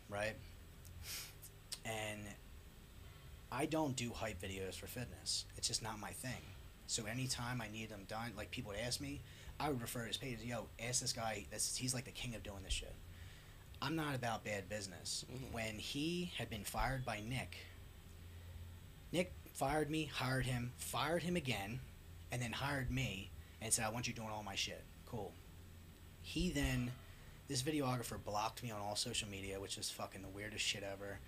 [0.08, 0.34] right?
[1.84, 2.20] And
[3.52, 5.44] I don't do hype videos for fitness.
[5.56, 6.42] It's just not my thing.
[6.88, 9.20] So anytime I need them done, like people would ask me,
[9.60, 10.38] I would refer to his page.
[10.42, 11.46] Yo, ask this guy.
[11.52, 12.94] That's he's like the king of doing this shit.
[13.80, 15.24] I'm not about bad business.
[15.32, 15.52] Mhm.
[15.52, 17.58] When he had been fired by Nick,
[19.12, 21.80] Nick fired me, hired him, fired him again,
[22.30, 23.28] and then hired me
[23.60, 24.84] and said, I want you doing all my shit.
[25.04, 25.32] Cool.
[26.22, 26.92] He then,
[27.48, 31.18] this videographer blocked me on all social media, which is fucking the weirdest shit ever.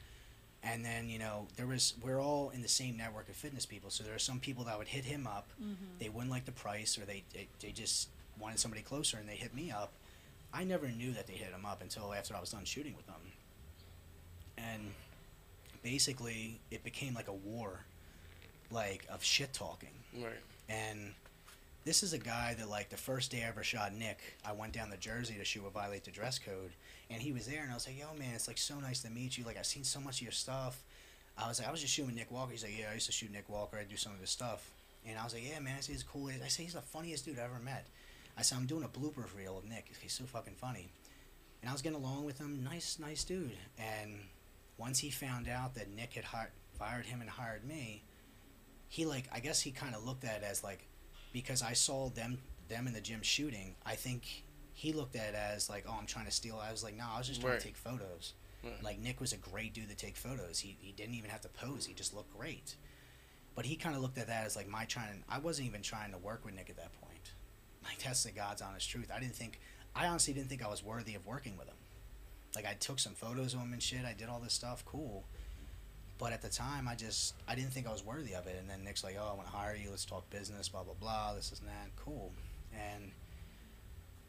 [0.62, 3.90] And then, you know, there was, we're all in the same network of fitness people.
[3.90, 5.48] So there are some people that would hit him up.
[5.60, 5.98] Mm-hmm.
[5.98, 9.34] They wouldn't like the price or they, they, they just wanted somebody closer and they
[9.34, 9.92] hit me up.
[10.54, 13.06] I never knew that they hit him up until after I was done shooting with
[13.06, 13.16] them.
[14.56, 14.92] And
[15.82, 17.80] basically, it became like a war,
[18.70, 19.90] like of shit talking.
[20.14, 20.32] Right.
[20.68, 21.14] And
[21.84, 24.72] this is a guy that, like, the first day I ever shot Nick, I went
[24.72, 26.72] down to Jersey to shoot a Violate the Dress Code,
[27.10, 29.10] and he was there, and I was like, yo, man, it's like so nice to
[29.10, 29.44] meet you.
[29.44, 30.82] Like, I've seen so much of your stuff.
[31.38, 32.52] I was like, I was just shooting Nick Walker.
[32.52, 33.78] He's like, yeah, I used to shoot Nick Walker.
[33.78, 34.70] I do some of his stuff.
[35.06, 36.28] And I was like, yeah, man, I say he's cool.
[36.28, 37.86] I say he's the funniest dude I ever met.
[38.36, 39.90] I said, I'm doing a blooper reel of Nick.
[40.00, 40.88] He's so fucking funny.
[41.62, 42.62] And I was getting along with him.
[42.62, 43.52] Nice, nice dude.
[43.78, 44.18] And
[44.76, 48.02] once he found out that Nick had hired, fired him and hired me,
[48.91, 50.86] he like I guess he kind of looked at it as like
[51.32, 52.38] because I saw them
[52.68, 53.76] them in the gym shooting.
[53.86, 56.61] I think he looked at it as like oh I'm trying to steal.
[56.62, 57.61] I was like no, I was just trying Right.
[57.61, 58.34] to take photos.
[58.62, 58.82] Right.
[58.84, 60.59] Like Nick was a great dude to take photos.
[60.59, 61.86] He he didn't even have to pose.
[61.86, 62.74] He just looked great.
[63.55, 65.24] But he kind of looked at that as like my trying.
[65.28, 67.32] I wasn't even trying to work with Nick at that point.
[67.84, 69.11] Like that's the God's honest truth.
[69.14, 69.61] I didn't think.
[69.95, 71.76] I honestly didn't think I was worthy of working with him.
[72.55, 74.05] Like I took some photos of him and shit.
[74.05, 74.84] I did all this stuff.
[74.84, 75.24] Cool.
[76.20, 78.56] But at the time, I just I didn't think I was worthy of it.
[78.60, 79.88] And then Nick's like, "Oh, I want to hire you.
[79.90, 80.68] Let's talk business.
[80.68, 81.34] Blah blah blah.
[81.34, 81.88] This is that.
[81.96, 82.30] Cool."
[82.74, 83.10] And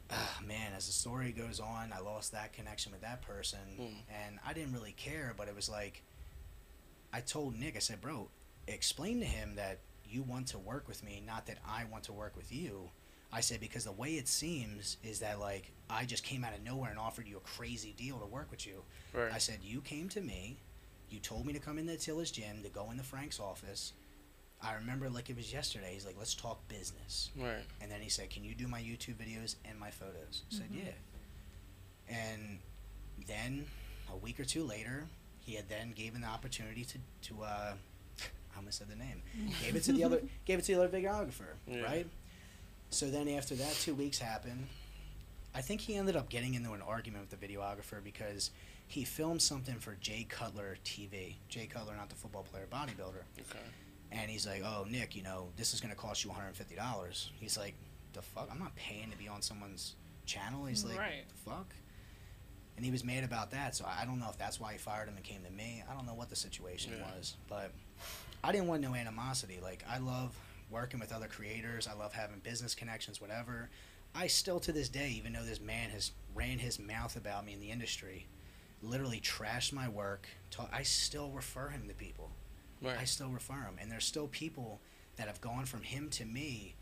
[0.09, 3.93] ah, man, as the story goes on, I lost that connection with that person, Mm.
[4.25, 5.33] and I didn't really care.
[5.37, 6.01] But it was like,
[7.13, 8.29] I told Nick, I said, bro,
[8.67, 9.79] explain to him that
[10.09, 12.89] you want to work with me, not that I want to work with you.
[13.33, 16.61] I said because the way it seems is that like I just came out of
[16.63, 18.83] nowhere and offered you a crazy deal to work with you.
[19.13, 19.31] Right.
[19.31, 20.57] I said you came to me,
[21.12, 23.93] you told me to come into Atilis gym to go into Frank's office.
[24.64, 25.91] I remember like it was yesterday.
[25.93, 27.32] He's like, let's talk business.
[27.38, 27.64] right.
[27.82, 30.68] And then he said, "Can you do my YouTube videos and my photos?" I said,
[30.72, 30.91] "Yeah."
[32.09, 32.59] And
[33.28, 33.66] then
[34.12, 35.05] a week or two later,
[35.39, 36.97] he had then given the opportunity to
[37.30, 37.74] to uh,
[38.53, 39.22] I almost said the name.
[39.64, 41.82] gave it to the other gave it to the other videographer, Yeah.
[41.82, 42.07] right?
[42.89, 44.68] So then after that, two weeks happened.
[45.55, 48.51] I think he ended up getting into an argument with the videographer because
[48.91, 51.35] he filmed something for Jay Cutler TV.
[51.47, 53.23] Jay Cutler, not the football player, bodybuilder.
[53.39, 53.59] Okay.
[54.11, 56.75] And he's like, "Oh, Nick, you know, this is gonna cost you one hundred fifty
[56.75, 57.75] dollars." He's like,
[58.13, 58.49] "The fuck?
[58.51, 61.23] I'm not paying to be on someone's channel." He's like, Right.
[61.29, 61.73] "The fuck?"
[62.75, 63.75] And he was mad about that.
[63.75, 65.83] So I I don't know if that's why he fired him and came to me.
[65.89, 67.15] I don't know what the situation Yeah.
[67.15, 67.71] was, but
[68.43, 69.59] I didn't want no animosity.
[69.61, 70.35] Like I love
[70.69, 71.87] working with other creators.
[71.87, 73.69] I love having business connections, whatever.
[74.13, 77.53] I still to this day, even though this man has ran his mouth about me
[77.53, 78.27] in the industry,
[78.82, 80.27] literally trashed my work.
[80.49, 82.32] Ta- I still refer him to people.
[82.82, 82.97] Right.
[82.99, 84.79] I still refer him, and there's still people
[85.17, 86.75] that have gone from him to me,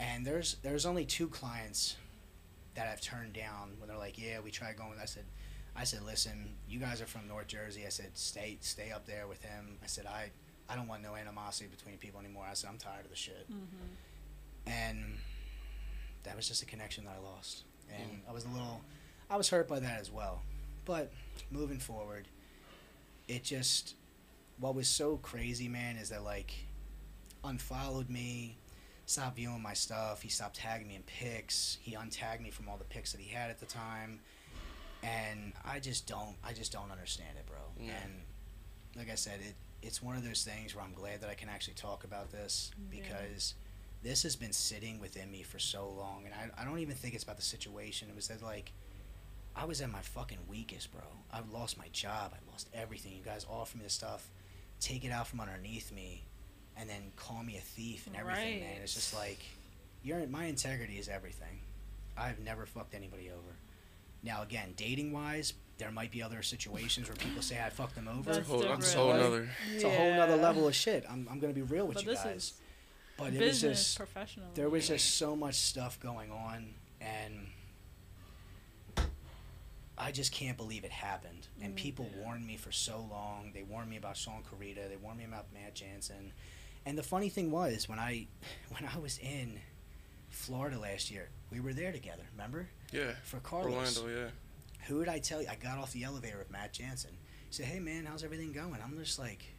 [0.00, 1.96] and there's there's only two clients
[2.74, 4.94] that I've turned down when they're like, yeah, we tried going.
[5.00, 5.24] I said,
[5.76, 7.84] I said, listen, you guys are from North Jersey.
[7.86, 9.78] I said, stay stay up there with him.
[9.82, 10.30] I said, I
[10.68, 12.46] I don't want no animosity between people anymore.
[12.50, 14.70] I said, I'm tired of the shit, Mm-hmm.
[14.70, 15.18] and
[16.24, 18.80] that was just a connection that I lost, and I was a little,
[19.30, 20.42] I was hurt by that as well,
[20.84, 21.12] but
[21.50, 22.28] moving forward,
[23.28, 23.94] it just
[24.58, 26.52] what was so crazy, man, is that like
[27.44, 28.58] unfollowed me,
[29.06, 30.22] stopped viewing my stuff.
[30.22, 31.78] He stopped tagging me in pics.
[31.80, 34.20] He untagged me from all the pics that he had at the time,
[35.02, 37.58] and I just don't, I just don't understand it, bro.
[37.80, 37.92] Yeah.
[38.04, 38.12] And
[38.96, 41.48] like I said, it it's one of those things where I'm glad that I can
[41.48, 43.00] actually talk about this Yeah.
[43.02, 43.54] because
[44.04, 47.14] this has been sitting within me for so long, and I I don't even think
[47.14, 48.08] it's about the situation.
[48.08, 48.72] It was that like.
[49.54, 51.02] I was at my fucking weakest, bro.
[51.32, 52.32] I lost my job.
[52.34, 53.12] I lost everything.
[53.12, 54.30] You guys offer me this stuff,
[54.80, 56.24] take it out from underneath me,
[56.76, 58.76] and then call me a thief and everything, man.
[58.82, 59.38] It's just like,
[60.02, 61.60] your my integrity is everything.
[62.16, 63.56] I've never fucked anybody over.
[64.22, 68.08] Now, again, dating wise, there might be other situations where people say I fucked them
[68.08, 68.32] over.
[68.34, 68.94] That's Whole, that's a different.
[68.96, 69.20] whole Right.
[69.20, 69.48] nother.
[69.74, 71.04] It's a whole nother level of shit.
[71.10, 72.26] I'm, I'm gonna be real with But you guys.
[72.36, 72.52] is
[73.18, 74.46] but it was just professional.
[74.54, 77.48] there was just so much stuff going on and
[80.02, 81.46] I just can't believe it happened.
[81.62, 83.52] And Mm, people warned me for so long.
[83.54, 84.88] They warned me about Sean Clarida.
[84.88, 86.32] They warned me about Matt Jansen.
[86.84, 88.26] And the funny thing was when I
[88.68, 89.60] when I was in
[90.28, 92.68] Florida last year, we were there together, remember?
[92.92, 93.12] Yeah.
[93.22, 93.98] For Carlos.
[93.98, 94.30] Orlando, yeah.
[94.88, 95.48] Who did I tell you?
[95.48, 97.12] I got off the elevator with Matt Jansen.
[97.48, 98.78] He said, Hey man, how's everything going?
[98.82, 99.51] I'm just like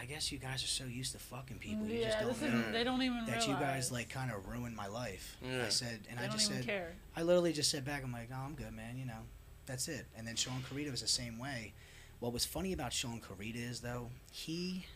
[0.00, 1.86] I guess you guys are so used to fucking people.
[1.86, 3.48] You just don't know is, they don't even that realize.
[3.48, 5.36] you guys like kind of ruined my life.
[5.44, 6.92] I said, and They I just said, care.
[7.16, 8.04] I literally just said back.
[8.04, 8.96] I'm like, no, I'm good, man.
[8.96, 9.20] You know,
[9.66, 10.06] that's it.
[10.16, 11.72] And then Sean Clarida was the same way.
[12.20, 14.86] What was funny about Sean Clarida is though he.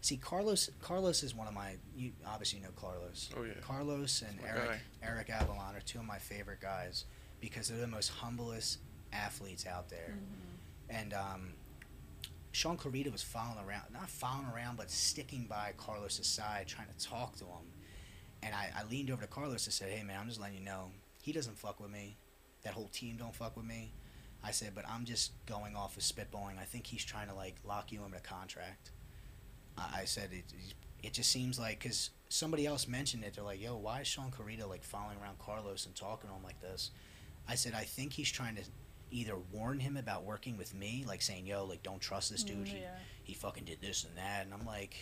[0.00, 0.70] See, Carlos.
[0.82, 1.76] Carlos is one of my.
[1.96, 3.30] You obviously know Carlos.
[3.36, 3.54] Oh, yeah.
[3.60, 4.80] Carlos and Eric guy.
[5.02, 7.04] Eric Avalon are two of my favorite guys
[7.40, 8.78] because they're the most humblest
[9.12, 10.14] athletes out there.
[10.88, 11.52] And um,
[12.56, 17.06] Sean Clarida was following around, not following around, but sticking by Carlos's side, trying to
[17.06, 17.70] talk to him.
[18.42, 20.64] And I, I leaned over to Carlos and said, "Hey man, I'm just letting you
[20.64, 20.90] know
[21.20, 22.16] he doesn't fuck with me.
[22.62, 23.92] That whole team don't fuck with me."
[24.42, 26.58] I said, "But I'm just going off of spitballing.
[26.58, 28.92] I think he's trying to like lock you into a contract."
[29.76, 30.54] I, I said, "It
[31.02, 33.34] it just seems like because somebody else mentioned it.
[33.34, 36.42] They're like, yo, why is Sean Clarida like following around Carlos and talking to him
[36.42, 36.90] like this?"
[37.46, 38.62] I said, "I think he's trying to."
[39.10, 42.64] Either warn him about working with me, like saying, "Yo, like don't trust this dude.
[42.64, 42.90] Mm, He, yeah.
[43.22, 44.96] he fucking did this and that," and I'm like,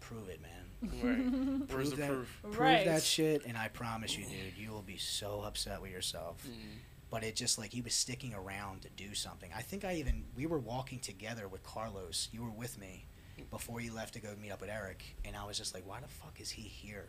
[0.00, 0.60] "Prove it, man."
[1.02, 1.68] Right.
[1.70, 2.38] Where's the that, proof?
[2.42, 2.84] Prove Right.
[2.84, 6.44] that shit, and I promise you, dude, you will be so upset with yourself.
[6.46, 6.78] Mm.
[7.10, 9.50] But it just like he was sticking around to do something.
[9.56, 12.28] I think I even we were walking together with Carlos.
[12.32, 13.06] You were with me
[13.50, 16.00] before you left to go meet up with Eric, and I was just like, why
[16.00, 17.08] the fuck is he here?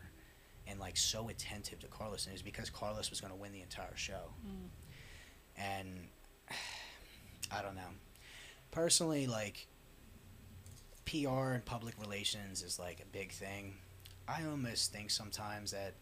[0.68, 3.52] And like so attentive to Carlos, and it was because Carlos was going to win
[3.52, 4.32] the entire show.
[5.58, 6.08] And
[7.52, 7.82] I don't know.
[8.72, 9.68] Personally, like
[11.06, 13.76] PR and public relations is like a big thing.
[14.28, 15.94] I almost think sometimes that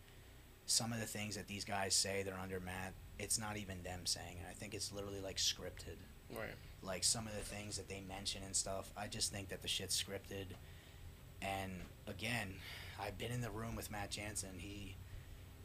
[0.66, 4.06] some of the things that these guys say they're under Matt, it's not even them
[4.06, 4.48] saying it.
[4.50, 5.98] I think it's literally like scripted.
[6.32, 6.56] Right.
[6.82, 9.68] Like some of the things that they mention and stuff, I just think that the
[9.68, 10.56] shit's scripted.
[11.42, 11.72] And
[12.08, 12.56] again,
[13.00, 14.58] I've been in the room with Matt Jansen.
[14.58, 14.96] He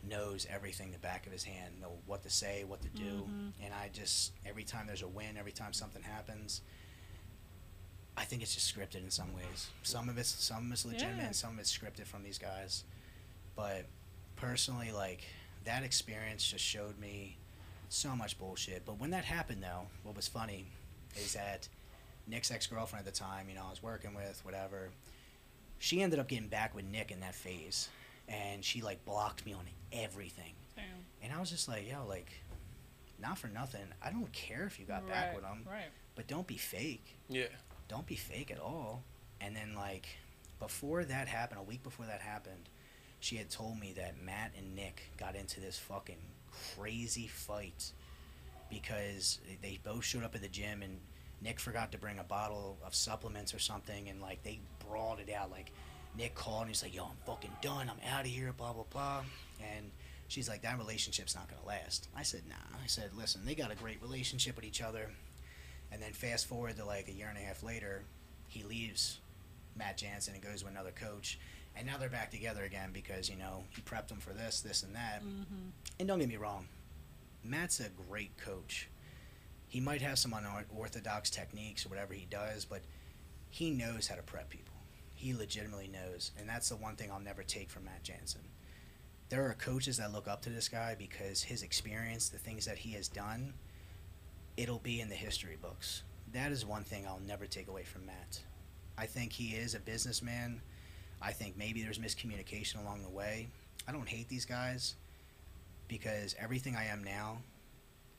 [0.09, 3.49] knows everything the back of his hand, know what to say, what to do, mm-hmm.
[3.65, 6.63] and I just every time there's a win, every time something happens,
[8.17, 9.69] I think it's just scripted in some ways.
[9.83, 11.27] Some of it's some of it's legitimate, Yeah.
[11.27, 12.85] and some of it's scripted from these guys.
[13.55, 13.87] But
[14.37, 15.25] personally, like
[15.65, 17.37] that experience just showed me
[17.89, 18.85] so much bullshit.
[18.85, 20.67] But when that happened, though, what was funny
[21.17, 21.69] is that
[22.27, 24.91] Nick's ex girlfriend at the time, you know, I was working with, whatever,
[25.79, 27.89] she ended up getting back with Nick in that phase.
[28.29, 30.53] And she, like, blocked me on everything.
[30.77, 30.85] Damn.
[31.23, 32.31] And I was just like, yo, like,
[33.21, 33.87] not for nothing.
[34.03, 35.89] I don't care if you got back with him, Right.
[36.15, 37.17] but don't be fake.
[37.29, 37.47] Yeah.
[37.89, 39.03] Don't be fake at all.
[39.41, 40.07] And then, like,
[40.61, 42.69] before that happened, a week before that happened,
[43.21, 46.19] she had told me that Matt and Nick got into this fucking
[46.77, 47.93] crazy fight
[48.71, 51.01] because they both showed up at the gym and
[51.41, 55.33] Nick forgot to bring a bottle of supplements or something and like they brawled it
[55.33, 55.73] out like
[56.19, 58.85] Nick called and he's like yo I'm fucking done I'm out of here blah blah
[58.91, 59.23] blah
[59.75, 59.91] and
[60.27, 63.71] she's like that relationship's not gonna last I said nah I said listen they got
[63.71, 65.09] a great relationship with each other
[65.93, 68.03] and then fast forward to like a year and a half later
[68.49, 69.19] he leaves
[69.77, 71.39] Matt Jansen and goes with another coach
[71.77, 74.83] and now they're back together again because you know he prepped them for this this
[74.83, 75.69] and that Mm-hmm.
[76.01, 76.67] and don't get me wrong,
[77.45, 78.89] Matt's a great coach.
[79.69, 82.81] He might have some unorthodox techniques or whatever he does, but
[83.51, 84.68] he knows how to prep people.
[85.19, 88.43] He legitimately knows, and that's the one thing I'll never take from Matt Jansen.
[89.31, 92.79] There are coaches that look up to this guy because his experience, the things that
[92.79, 93.55] he has done,
[94.57, 96.05] it'll be in the history books.
[96.33, 98.39] That is one thing I'll never take away from Matt.
[98.97, 100.61] I think he is a businessman.
[101.21, 103.49] I think maybe there's miscommunication along the way.
[103.89, 104.95] I don't hate these guys
[105.89, 107.39] because everything I am now,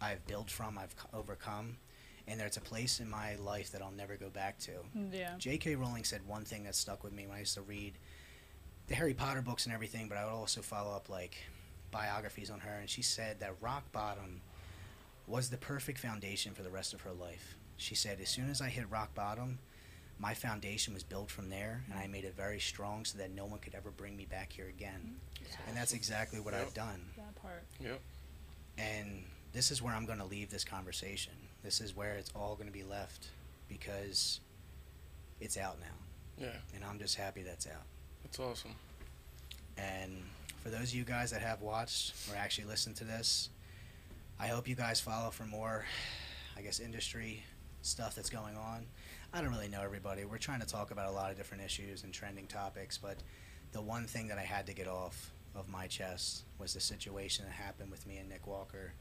[0.02, 1.78] I've built from, I've overcome,
[2.30, 4.72] and there's a place in my life that I'll never go back to.
[5.12, 5.34] Yeah.
[5.38, 5.76] J.K.
[5.76, 7.94] Rowling said one thing that stuck with me when I used to read
[8.88, 11.36] the Harry Potter books and everything, but I would also follow up like
[11.92, 14.42] biographies on her, and she said that rock bottom
[15.28, 17.56] was the perfect foundation for the rest of her life.
[17.78, 19.60] She said, as soon as I hit rock bottom,
[20.20, 23.46] my foundation was built from there, and I made it very strong so that no
[23.46, 25.16] one could ever bring me back here again.
[25.42, 25.56] Yeah.
[25.68, 26.62] And that's exactly what Yep.
[26.68, 27.06] I've done.
[27.16, 27.64] That part.
[27.80, 28.02] Yep.
[28.78, 29.24] And
[29.54, 31.34] this is where I'm going to leave this conversation.
[31.64, 33.28] This is where it's all going to be left
[33.68, 34.40] because
[35.40, 36.46] it's out now.
[36.46, 36.56] Yeah.
[36.76, 37.84] And I'm just happy that's out.
[38.24, 38.76] That's awesome.
[39.78, 40.24] And
[40.64, 43.50] for those of you guys that have watched or actually listened to this,
[44.40, 45.86] I hope you guys follow for more,
[46.58, 47.44] I guess, industry
[47.82, 48.86] stuff that's going on.
[49.34, 50.26] I don't really know everybody.
[50.26, 53.18] We're trying to talk about a lot of different issues and trending topics, but
[53.72, 57.46] the one thing that I had to get off of my chest was the situation
[57.46, 58.94] that happened with me and Nick Walker.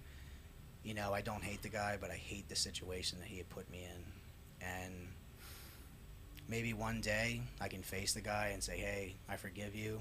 [0.89, 3.51] You know, I don't hate the guy, but I hate the situation that he had
[3.51, 4.67] put me in.
[4.67, 4.95] And
[6.49, 10.01] maybe one day I can face the guy and say, hey, I forgive you.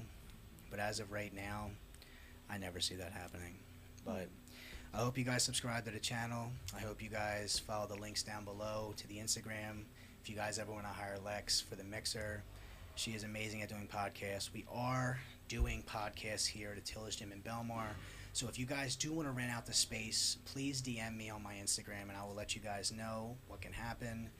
[0.70, 1.72] But as of right now,
[2.48, 3.56] I never see that happening.
[4.06, 4.28] But
[4.94, 6.52] I hope you guys subscribe to the channel.
[6.74, 9.82] I hope you guys follow the links down below to the Instagram.
[10.22, 12.42] If you guys ever want to hire Lex for the mixer,
[12.94, 14.54] she is amazing at doing podcasts.
[14.54, 15.18] We are
[15.48, 17.88] doing podcasts here at Atilis Gym in Bellmawr.
[18.32, 21.42] So if you guys do want to rent out the space, please DM me on
[21.42, 24.30] my Instagram and I will let you guys know what can happen.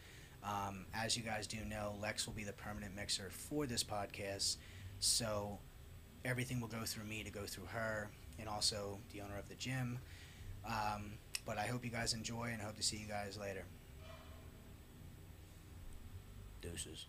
[0.45, 4.57] Um, as you guys do know, Lex will be the permanent mixer for this podcast.
[5.01, 5.59] So
[6.24, 8.09] everything will go through me to go through her
[8.39, 9.99] and also the owner of the gym.
[10.64, 11.12] Um,
[11.45, 13.64] but I hope you guys enjoy and I hope to see you guys later.
[16.61, 17.07] Deuces.